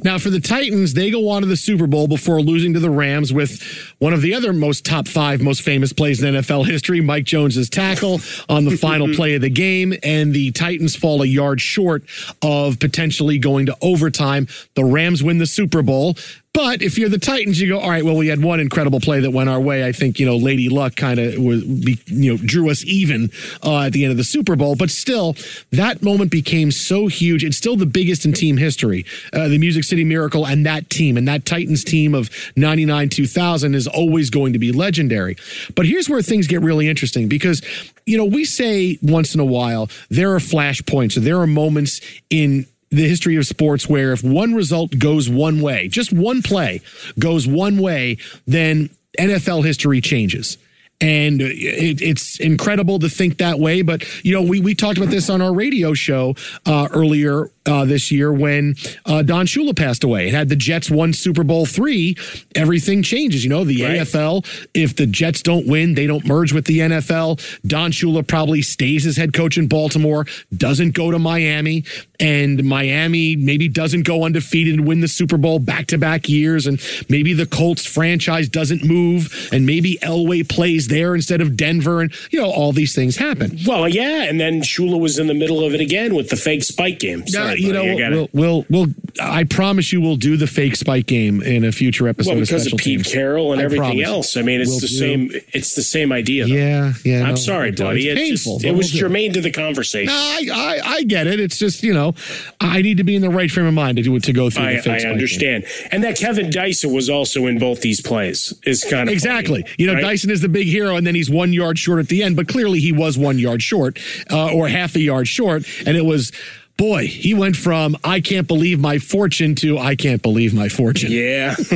[0.02, 2.90] Now, for the Titans, they go on to the Super Bowl before losing to the
[2.90, 3.62] Rams with
[3.98, 7.70] one of the other most top five most famous plays in NFL history, Mike Jones's
[7.70, 12.02] tackle on the final play of the game, and the Titans fall a yard short
[12.42, 14.48] of potentially going to overtime.
[14.74, 16.16] The Rams win the Super Bowl.
[16.52, 19.20] But if you're the Titans, you go, all right, well, we had one incredible play
[19.20, 19.86] that went our way.
[19.86, 23.30] I think, you know, Lady Luck kind of was, you know, drew us even
[23.62, 24.74] uh, at the end of the Super Bowl.
[24.74, 25.36] But still,
[25.70, 27.44] that moment became so huge.
[27.44, 29.06] It's still the biggest in team history.
[29.32, 33.74] Uh, the Music City Miracle and that team and that Titans team of 99 2000
[33.76, 35.36] is always going to be legendary.
[35.76, 37.62] But here's where things get really interesting because,
[38.06, 42.00] you know, we say once in a while, there are flashpoints or there are moments
[42.28, 46.80] in the history of sports where if one result goes one way, just one play
[47.18, 50.58] goes one way, then NFL history changes.
[51.00, 53.82] And it, it's incredible to think that way.
[53.82, 56.34] But, you know, we, we talked about this on our radio show
[56.66, 58.74] uh, earlier uh, this year when
[59.06, 60.28] uh, Don Shula passed away.
[60.28, 62.16] It had the Jets won Super Bowl three,
[62.54, 63.44] everything changes.
[63.44, 64.00] You know, the right.
[64.00, 67.40] AFL, if the Jets don't win, they don't merge with the NFL.
[67.66, 71.84] Don Shula probably stays as head coach in Baltimore, doesn't go to Miami,
[72.18, 76.66] and Miami maybe doesn't go undefeated and win the Super Bowl back to back years.
[76.66, 82.02] And maybe the Colts franchise doesn't move, and maybe Elway plays there instead of Denver.
[82.02, 83.58] And, you know, all these things happen.
[83.66, 84.24] Well, yeah.
[84.24, 87.26] And then Shula was in the middle of it again with the fake spike game.
[87.26, 88.86] Sorry, you know, we'll, we'll, we'll,
[89.20, 92.32] I promise you, we'll do the fake spike game in a future episode.
[92.32, 93.12] Well, because of, of Pete teams.
[93.12, 94.36] Carroll and I everything else.
[94.36, 94.98] I mean, it's We'll the do.
[94.98, 95.30] same.
[95.52, 96.46] It's the same idea.
[96.46, 96.54] Though.
[96.54, 97.22] Yeah, yeah.
[97.22, 98.08] I'm no, sorry, it's buddy.
[98.08, 98.58] It's painful.
[98.58, 100.06] just, it was we'll germane to the conversation.
[100.06, 101.40] No, I, I, I get it.
[101.40, 102.14] It's just you know,
[102.60, 104.64] I need to be in the right frame of mind to do to go through.
[104.64, 105.64] I, the fake I spike understand.
[105.92, 109.62] And that Kevin Dyson was also in both these plays is kind of Exactly.
[109.62, 110.02] funny, you know, right?
[110.02, 112.36] Dyson is the big hero, and then he's one yard short at the end.
[112.36, 113.98] But clearly, he was one yard short,
[114.30, 116.32] uh, or half a yard short, and it was.
[116.76, 121.12] Boy, he went from I can't believe my fortune to I can't believe my fortune.
[121.12, 121.54] Yeah.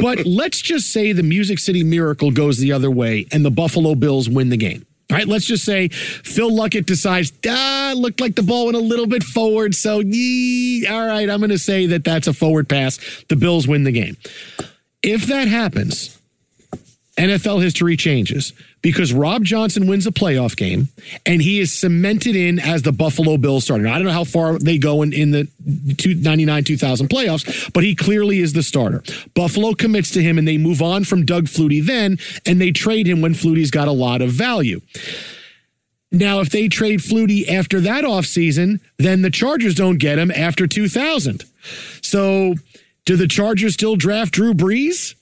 [0.00, 3.96] but let's just say the Music City Miracle goes the other way and the Buffalo
[3.96, 4.86] Bills win the game.
[5.10, 8.80] All right, let's just say Phil Luckett decides, ah, looked like the ball went a
[8.80, 9.74] little bit forward.
[9.74, 12.98] So, yee, all right, I'm going to say that that's a forward pass.
[13.28, 14.16] The Bills win the game.
[15.02, 16.18] If that happens,
[17.16, 18.52] NFL history changes
[18.82, 20.88] because Rob Johnson wins a playoff game
[21.24, 23.86] and he is cemented in as the Buffalo Bills starter.
[23.86, 27.94] I don't know how far they go in, in the 99 2000 playoffs, but he
[27.94, 29.02] clearly is the starter.
[29.34, 33.06] Buffalo commits to him and they move on from Doug Flutie then and they trade
[33.06, 34.80] him when Flutie's got a lot of value.
[36.10, 40.66] Now, if they trade Flutie after that offseason, then the Chargers don't get him after
[40.66, 41.44] 2000.
[42.02, 42.54] So,
[43.04, 45.14] do the Chargers still draft Drew Brees?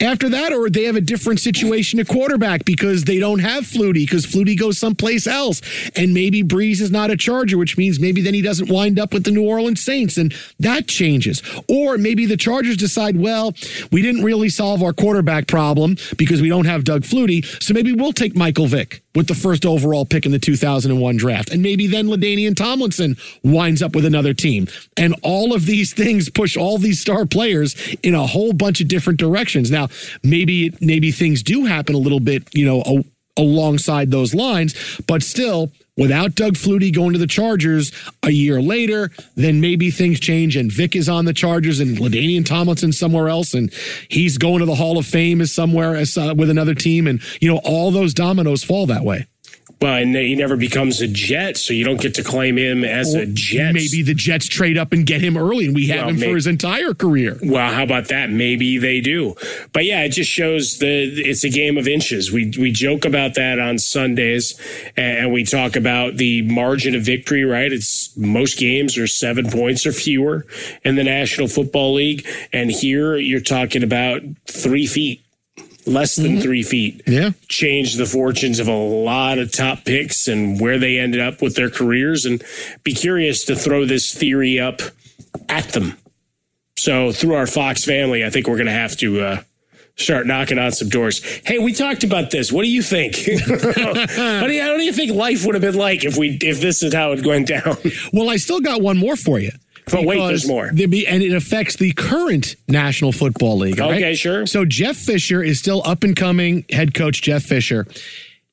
[0.00, 4.06] After that, or they have a different situation at quarterback because they don't have Flutie
[4.06, 5.60] because Flutie goes someplace else,
[5.96, 9.12] and maybe Brees is not a Charger, which means maybe then he doesn't wind up
[9.12, 11.42] with the New Orleans Saints, and that changes.
[11.68, 13.54] Or maybe the Chargers decide, well,
[13.90, 17.92] we didn't really solve our quarterback problem because we don't have Doug Flutie, so maybe
[17.92, 21.86] we'll take Michael Vick with the first overall pick in the 2001 draft, and maybe
[21.86, 26.78] then LaDainian Tomlinson winds up with another team, and all of these things push all
[26.78, 29.70] these star players in a whole bunch of different directions.
[29.70, 29.88] Now,
[30.22, 33.04] maybe maybe things do happen a little bit, you know,
[33.38, 35.72] alongside those lines, but still.
[35.96, 37.90] Without Doug Flutie going to the Chargers
[38.22, 42.46] a year later, then maybe things change and Vick is on the Chargers and LaDainian
[42.46, 43.72] Tomlinson somewhere else and
[44.08, 47.20] he's going to the Hall of Fame is somewhere as uh, with another team and
[47.40, 49.26] you know all those dominoes fall that way.
[49.80, 53.14] Well, and he never becomes a Jet, so you don't get to claim him as
[53.14, 53.74] Or a Jet.
[53.74, 56.26] Maybe the Jets trade up and get him early and we have Well, him may-
[56.30, 57.38] for his entire career.
[57.42, 58.28] Well, how about that?
[58.30, 59.36] Maybe they do.
[59.72, 62.32] But yeah, it just shows the it's a game of inches.
[62.32, 64.58] We we joke about that on Sundays
[64.96, 67.72] and we talk about the margin of victory, right?
[67.72, 70.44] It's most games are 7 points or fewer
[70.84, 75.22] in the National Football League and here you're talking about 3 feet.
[75.86, 77.02] Less than three feet.
[77.06, 77.30] Yeah.
[77.48, 81.54] Changed the fortunes of a lot of top picks and where they ended up with
[81.54, 82.26] their careers.
[82.26, 82.42] And
[82.84, 84.82] be curious to throw this theory up
[85.48, 85.96] at them.
[86.76, 89.42] So through our Fox family, I think we're going to have to uh,
[89.96, 91.22] start knocking on some doors.
[91.44, 92.52] Hey, we talked about this.
[92.52, 93.16] What do you think?
[93.16, 96.60] what, do you, what do you think life would have been like if we if
[96.60, 97.76] this is how it went down?
[98.12, 99.50] Well, I still got one more for you.
[99.90, 100.70] But wait, there's more.
[100.72, 103.80] Be, and it affects the current National Football League.
[103.80, 103.98] all right?
[104.02, 104.46] Okay, sure.
[104.46, 107.86] So Jeff Fisher is still up and coming head coach Jeff Fisher.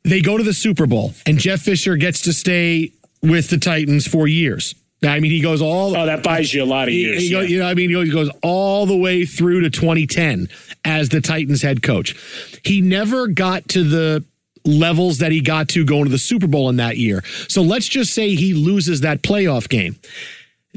[0.04, 2.92] They go to the Super Bowl, and Jeff Fisher gets to stay
[3.24, 4.76] with the Titans for years.
[5.04, 5.96] I mean, he goes all.
[5.96, 7.22] Oh, that buys you a lot of He- years.
[7.24, 7.48] he go- yeah.
[7.48, 10.48] you know, I mean, he goes all the way through to 2010
[10.84, 12.16] as the Titans head coach.
[12.64, 14.24] He never got to the
[14.64, 17.24] levels that he got to going to the Super Bowl in that year.
[17.48, 19.96] So let's just say he loses that playoff game.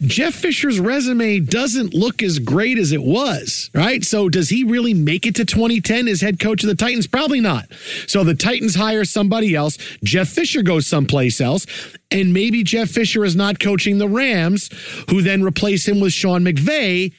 [0.01, 4.05] Jeff Fisher's resume doesn't look as great as it was, right?
[4.05, 7.07] So does he really make it to 2010 as head coach of the Titans?
[7.07, 7.67] Probably not.
[8.07, 9.77] So the Titans hire somebody else.
[10.05, 11.67] Jeff Fisher goes someplace else.
[12.11, 14.71] And maybe Jeff Fisher is not coaching the Rams,
[15.11, 17.13] who then replace him with Sean McVay.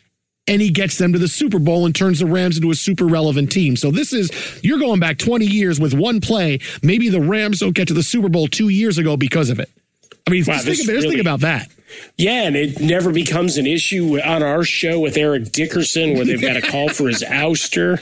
[0.48, 3.06] and he gets them to the Super Bowl and turns the Rams into a super
[3.06, 3.76] relevant team.
[3.76, 4.32] So this is,
[4.64, 6.60] you're going back 20 years with one play.
[6.82, 9.70] Maybe the Rams don't get to the Super Bowl two years ago because of it.
[10.28, 11.68] I mean, Wow, just this think, just really- think about that.
[12.18, 16.42] Yeah, and it never becomes an issue on our show with Eric Dickerson where they've
[16.42, 18.02] got a call for his ouster.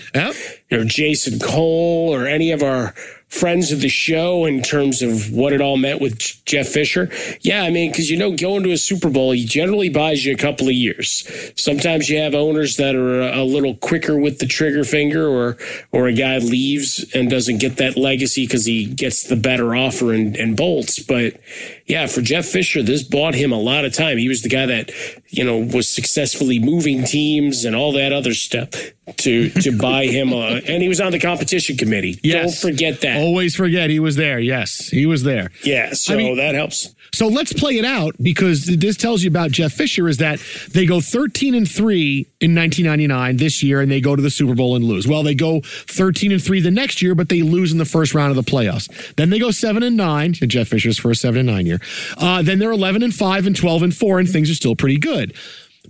[0.72, 2.94] Or Jason Cole or any of our
[3.30, 7.10] friends of the show in terms of what it all meant with Jeff Fisher.
[7.42, 10.34] Yeah, I mean, because you know, going to a Super Bowl, he generally buys you
[10.34, 11.30] a couple of years.
[11.56, 15.58] Sometimes you have owners that are a, a little quicker with the trigger finger, or
[15.92, 20.14] or a guy leaves and doesn't get that legacy because he gets the better offer
[20.14, 21.00] and, and bolts.
[21.00, 21.40] But
[21.88, 24.18] yeah, for Jeff Fisher, this bought him a lot of time.
[24.18, 24.92] He was the guy that
[25.30, 28.70] you know was successfully moving teams and all that other stuff
[29.18, 32.20] to to buy him, a, and he was on the competition committee.
[32.24, 32.62] Yes.
[32.62, 33.18] Don't forget that.
[33.18, 34.40] Always forget he was there.
[34.40, 35.50] Yes, he was there.
[35.64, 36.94] Yeah, so I mean- that helps.
[37.14, 40.40] So let's play it out because this tells you about Jeff Fisher is that
[40.74, 44.54] they go 13 and 3 in 1999 this year and they go to the Super
[44.54, 45.08] Bowl and lose.
[45.08, 48.14] Well, they go 13 and 3 the next year, but they lose in the first
[48.14, 48.88] round of the playoffs.
[49.16, 51.77] Then they go 7 and 9, in Jeff Fisher's first 7 and 9 year.
[52.18, 54.98] Uh, then they're 11 and 5 and 12 and 4, and things are still pretty
[54.98, 55.34] good.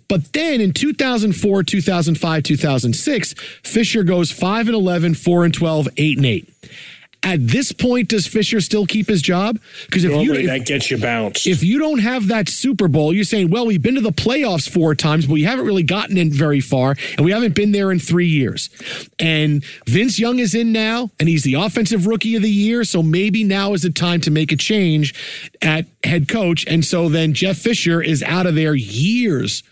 [0.07, 3.33] But then in 2004, 2005, 2006,
[3.63, 6.53] Fisher goes 5 and 11, 4 and 12, 8 and 8.
[7.27, 9.59] At this point, does Fisher still keep his job?
[9.85, 11.45] Because if you if, that gets you bounced.
[11.45, 14.69] if you don't have that Super Bowl, you're saying, well, we've been to the playoffs
[14.69, 17.91] four times, but we haven't really gotten in very far, and we haven't been there
[17.91, 18.69] in three years.
[19.19, 22.85] And Vince Young is in now, and he's the offensive rookie of the year.
[22.85, 25.13] So maybe now is the time to make a change
[25.61, 26.65] at head coach.
[26.65, 29.63] And so then Jeff Fisher is out of there years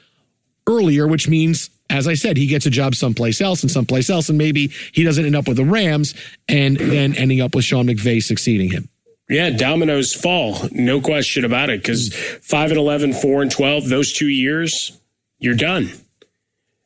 [0.67, 4.29] earlier, which means, as I said, he gets a job someplace else and someplace else,
[4.29, 6.15] and maybe he doesn't end up with the Rams
[6.49, 8.89] and then ending up with Sean McVay succeeding him.
[9.29, 11.81] Yeah, dominoes fall, no question about it.
[11.81, 14.99] Because five and 11, 4 and 12, those two years,
[15.39, 15.91] you're done.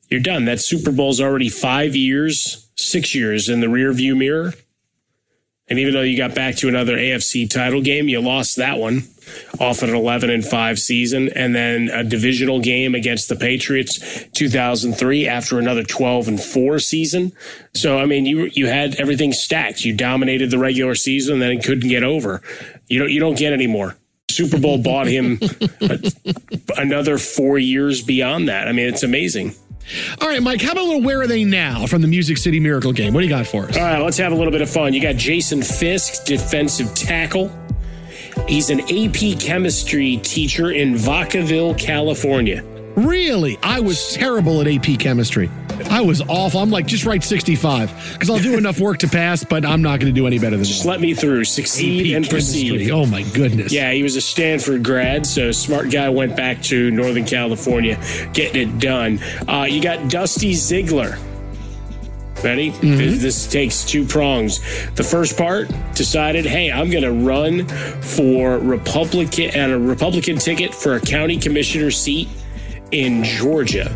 [0.10, 0.46] You're done.
[0.46, 4.54] That Super Bowl's already five years, six years in the rear view mirror.
[5.68, 9.04] And even though you got back to another AFC title game, you lost that one
[9.60, 11.30] off an 11 and 5 season.
[11.30, 14.00] And then a divisional game against the Patriots
[14.34, 17.32] 2003 after another 12 and 4 season.
[17.74, 19.84] So, I mean, you, you had everything stacked.
[19.86, 22.42] You dominated the regular season and then couldn't get over.
[22.88, 23.96] You don't, you don't get any more.
[24.30, 25.40] Super Bowl bought him
[25.82, 26.12] a-
[26.78, 28.68] another four years beyond that.
[28.68, 29.54] I mean, it's amazing.
[30.22, 32.60] All right, Mike, how about a little Where Are They Now from the Music City
[32.60, 33.14] Miracle game?
[33.14, 33.76] What do you got for us?
[33.76, 34.94] All right, let's have a little bit of fun.
[34.94, 37.52] You got Jason Fisk, defensive tackle.
[38.50, 42.64] He's an AP chemistry teacher in Vacaville, California.
[42.96, 43.60] Really?
[43.62, 45.52] I was terrible at AP chemistry.
[45.92, 46.60] I was awful.
[46.60, 50.00] I'm like, just write 65 because I'll do enough work to pass, but I'm not
[50.00, 50.90] going to do any better than Just that.
[50.90, 51.46] let me through.
[51.46, 52.70] Succeed AP and chemistry.
[52.70, 52.92] proceed.
[52.92, 53.72] Oh, my goodness.
[53.72, 58.02] Yeah, he was a Stanford grad, so smart guy went back to Northern California,
[58.34, 59.20] getting it done.
[59.48, 61.18] Uh, you got Dusty Ziegler.
[62.44, 62.70] Ready?
[62.70, 64.60] This, this takes two prongs.
[64.96, 67.68] The first part decided, hey, I'm going to run
[68.02, 72.30] for Republican and a Republican ticket for a county commissioner seat
[72.92, 73.96] in Georgia.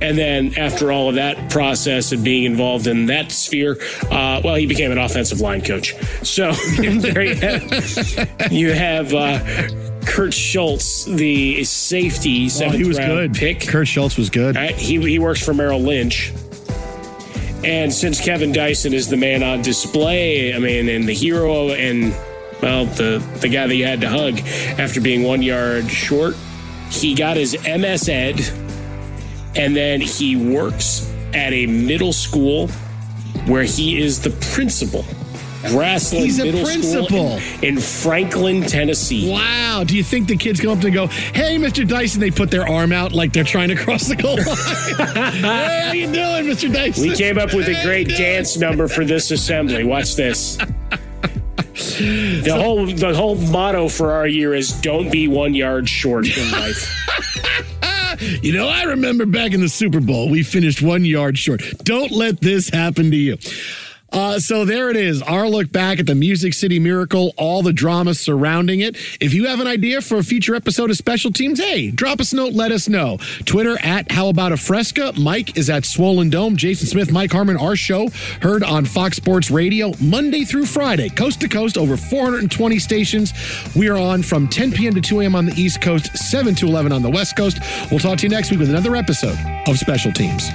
[0.00, 3.78] And then after all of that process and being involved in that sphere,
[4.10, 5.94] uh, well, he became an offensive line coach.
[6.24, 9.68] So there you have, you have uh,
[10.06, 13.34] Kurt Schultz, the safety, Oh, he was round good.
[13.34, 13.60] pick.
[13.66, 14.56] Kurt Schultz was good.
[14.56, 16.32] Uh, he, he works for Merrill Lynch.
[17.64, 22.14] And since Kevin Dyson is the man on display, I mean, and the hero, and
[22.62, 24.38] well, the the guy that you had to hug
[24.78, 26.36] after being one yard short,
[26.90, 28.40] he got his MS Ed,
[29.56, 32.68] and then he works at a middle school
[33.46, 35.04] where he is the principal.
[35.66, 37.38] Grassland He's a Middle principal.
[37.38, 39.30] School in, in Franklin, Tennessee.
[39.30, 39.84] Wow.
[39.84, 41.86] Do you think the kids come up and go, hey, Mr.
[41.86, 42.20] Dyson?
[42.20, 44.46] They put their arm out like they're trying to cross the goal line.
[45.36, 46.72] hey, how you doing, Mr.
[46.72, 47.08] Dyson?
[47.08, 48.18] We came up with a great how you doing?
[48.18, 49.84] dance number for this assembly.
[49.84, 50.58] Watch this.
[51.98, 56.50] The whole the whole motto for our year is don't be one yard short in
[56.52, 56.94] life.
[58.42, 61.62] You know, I remember back in the Super Bowl, we finished one yard short.
[61.84, 63.36] Don't let this happen to you.
[64.10, 65.20] Uh, so there it is.
[65.22, 68.96] Our look back at the Music City Miracle, all the drama surrounding it.
[69.20, 72.32] If you have an idea for a future episode of Special Teams, hey, drop us
[72.32, 73.18] a note, let us know.
[73.44, 75.12] Twitter at How About a Fresca.
[75.18, 76.56] Mike is at Swollen Dome.
[76.56, 78.08] Jason Smith, Mike Harmon, our show
[78.40, 83.32] heard on Fox Sports Radio Monday through Friday, coast to coast, over 420 stations.
[83.76, 84.94] We are on from 10 p.m.
[84.94, 85.34] to 2 a.m.
[85.34, 87.58] on the East Coast, 7 to 11 on the West Coast.
[87.90, 90.48] We'll talk to you next week with another episode of Special Teams.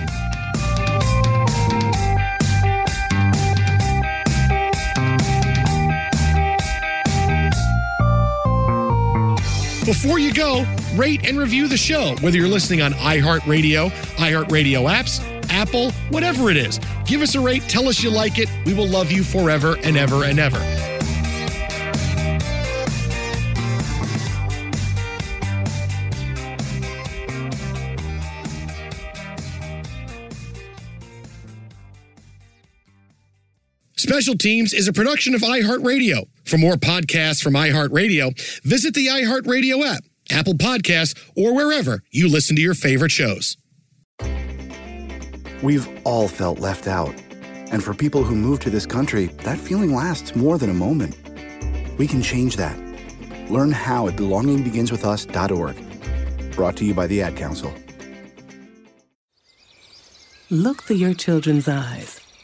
[9.86, 10.66] Before you go,
[10.96, 16.56] rate and review the show, whether you're listening on iHeartRadio, iHeartRadio apps, Apple, whatever it
[16.56, 16.80] is.
[17.06, 18.50] Give us a rate, tell us you like it.
[18.66, 20.93] We will love you forever and ever and ever.
[34.04, 36.28] Special Teams is a production of iHeartRadio.
[36.44, 42.58] For more podcasts from iHeartRadio, visit the iHeartRadio app, Apple Podcasts, or wherever you listen
[42.58, 43.56] to your favorite shows.
[45.62, 47.16] We've all felt left out.
[47.72, 51.16] And for people who move to this country, that feeling lasts more than a moment.
[51.98, 52.78] We can change that.
[53.50, 56.56] Learn how at belongingbeginswithus.org.
[56.58, 57.74] Brought to you by the Ad Council.
[60.50, 62.20] Look through your children's eyes,